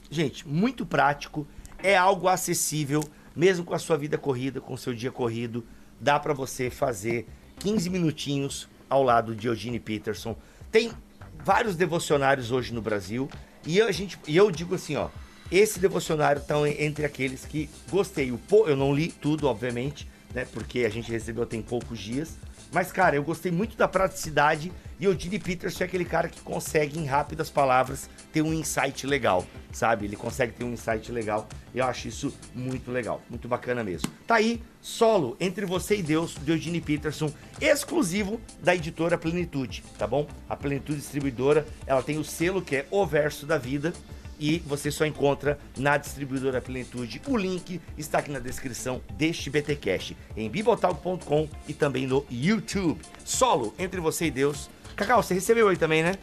[0.10, 1.48] Gente, muito prático,
[1.82, 3.04] é algo acessível,
[3.36, 5.64] mesmo com a sua vida corrida, com o seu dia corrido,
[6.00, 7.28] dá para você fazer
[7.60, 10.36] 15 minutinhos ao lado de Eugene Peterson.
[10.72, 10.92] Tem
[11.44, 13.30] vários devocionários hoje no Brasil
[13.66, 15.10] e a gente e eu digo assim, ó,
[15.52, 18.32] esse devocionário tá entre aqueles que gostei.
[18.32, 20.46] O eu não li tudo, obviamente, né?
[20.52, 22.38] Porque a gente recebeu tem poucos dias.
[22.72, 26.42] Mas, cara, eu gostei muito da praticidade e o Eugene Peterson é aquele cara que
[26.42, 30.06] consegue, em rápidas palavras, ter um insight legal, sabe?
[30.06, 31.48] Ele consegue ter um insight legal.
[31.74, 34.10] Eu acho isso muito legal, muito bacana mesmo.
[34.26, 40.08] Tá aí, solo Entre Você e Deus, do Eugene Peterson, exclusivo da editora Plenitude, tá
[40.08, 40.28] bom?
[40.50, 43.94] A Plenitude Distribuidora, ela tem o selo que é O Verso da Vida
[44.40, 47.22] e você só encontra na distribuidora Plenitude.
[47.28, 53.00] O link está aqui na descrição deste BTcast, em bibotalk.com e também no YouTube.
[53.24, 54.70] Solo entre você e Deus.
[54.96, 56.16] Cacau, você recebeu aí também, né?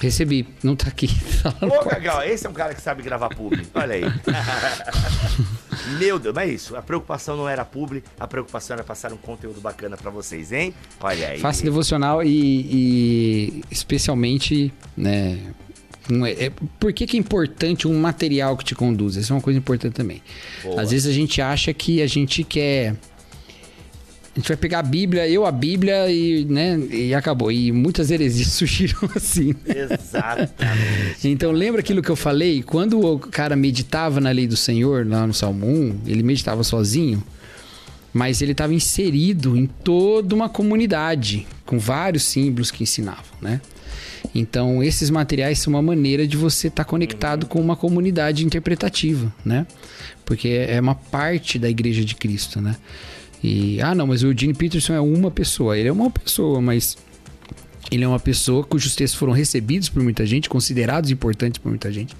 [0.00, 1.08] Recebi, não tá aqui.
[1.40, 1.88] Tá Ô.
[1.88, 3.66] Cacau, esse é um cara que sabe gravar publi.
[3.74, 4.02] Olha aí.
[5.98, 6.76] Meu Deus, mas é isso.
[6.76, 10.74] A preocupação não era publi, a preocupação era passar um conteúdo bacana pra vocês, hein?
[11.00, 11.38] Olha aí.
[11.38, 15.38] Faça devocional e, e especialmente, né?
[16.10, 19.16] Um- é, por que, que é importante um material que te conduz?
[19.16, 20.22] Essa é uma coisa importante também.
[20.62, 20.80] Boa.
[20.80, 22.94] Às vezes a gente acha que a gente quer.
[24.32, 27.50] A gente vai pegar a Bíblia, eu a Bíblia e, né, e acabou.
[27.50, 29.54] E muitas heresias surgiram assim.
[29.66, 31.28] Exatamente.
[31.28, 32.62] Então lembra aquilo que eu falei?
[32.62, 37.22] Quando o cara meditava na lei do Senhor, lá no Salmo 1, ele meditava sozinho,
[38.12, 43.60] mas ele estava inserido em toda uma comunidade, com vários símbolos que ensinavam, né?
[44.34, 49.66] Então esses materiais são uma maneira de você estar conectado com uma comunidade interpretativa, né?
[50.24, 52.76] Porque é uma parte da igreja de Cristo, né?
[53.42, 55.76] E, ah não, mas o Eugene Peterson é uma pessoa.
[55.76, 56.96] Ele é uma pessoa, mas
[57.90, 61.90] ele é uma pessoa cujos textos foram recebidos por muita gente, considerados importantes por muita
[61.90, 62.14] gente,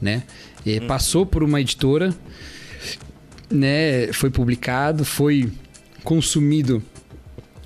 [0.00, 0.22] né?
[0.64, 2.14] E Passou por uma editora,
[3.50, 4.12] né?
[4.12, 5.50] Foi publicado, foi
[6.02, 6.82] consumido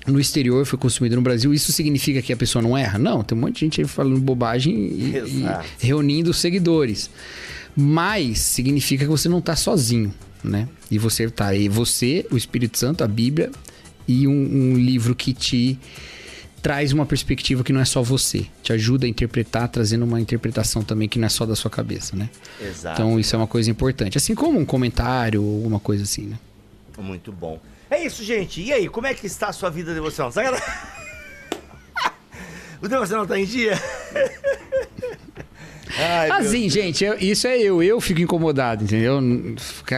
[0.07, 1.53] no exterior, foi consumido no Brasil.
[1.53, 2.97] Isso significa que a pessoa não erra?
[2.97, 5.45] Não, tem um monte de gente aí falando bobagem e, e
[5.79, 7.09] reunindo seguidores.
[7.75, 10.67] Mas significa que você não está sozinho, né?
[10.89, 13.51] E você tá aí, você, o Espírito Santo, a Bíblia
[14.07, 15.79] e um, um livro que te
[16.61, 18.45] traz uma perspectiva que não é só você.
[18.61, 22.15] Te ajuda a interpretar, trazendo uma interpretação também que não é só da sua cabeça,
[22.15, 22.29] né?
[22.61, 23.01] Exato.
[23.01, 24.17] Então isso é uma coisa importante.
[24.17, 26.37] Assim como um comentário ou alguma coisa assim, né?
[26.99, 27.59] Muito bom.
[27.91, 28.61] É isso, gente.
[28.61, 30.31] E aí, como é que está a sua vida devocional?
[30.31, 30.65] Sacanagem.
[32.81, 33.73] O devocional tá em dia?
[35.97, 37.81] Ai, assim, gente, eu- isso é eu.
[37.83, 39.19] Eu fico incomodado, entendeu?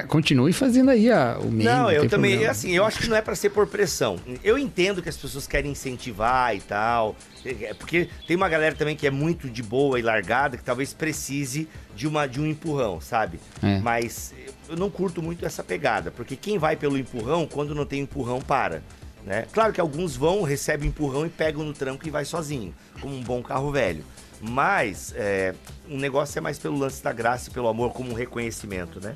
[0.08, 1.64] Continue fazendo aí a, o meme.
[1.64, 2.52] Não, eu também, problema.
[2.52, 4.18] assim, eu acho que não é pra ser por pressão.
[4.44, 7.16] Eu entendo que as pessoas querem incentivar e tal,
[7.46, 10.94] é porque tem uma galera também que é muito de boa e largada, que talvez
[10.94, 13.40] precise de, uma, de um empurrão, sabe?
[13.62, 13.80] É.
[13.80, 14.34] Mas
[14.70, 18.42] eu não curto muito essa pegada, porque quem vai pelo empurrão, quando não tem empurrão,
[18.42, 18.82] para.
[19.26, 19.46] Né?
[19.54, 23.22] Claro que alguns vão, recebem empurrão e pegam no tranco e vai sozinho, como um
[23.22, 24.04] bom carro velho.
[24.46, 25.56] Mas é,
[25.90, 29.16] o negócio é mais pelo lance da graça e pelo amor como um reconhecimento, né?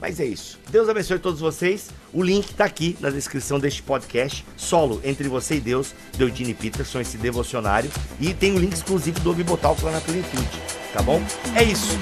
[0.00, 0.58] Mas é isso.
[0.70, 1.90] Deus abençoe todos vocês.
[2.12, 4.44] O link tá aqui na descrição deste podcast.
[4.56, 7.90] Solo entre você e Deus, do Eugene Peterson, esse devocionário.
[8.20, 10.48] E tem o link exclusivo do Bibotalk lá na Plenitude.
[10.92, 11.20] Tá bom?
[11.56, 11.96] É isso.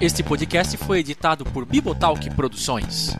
[0.00, 3.16] Este podcast foi editado por Bibotalk Produções.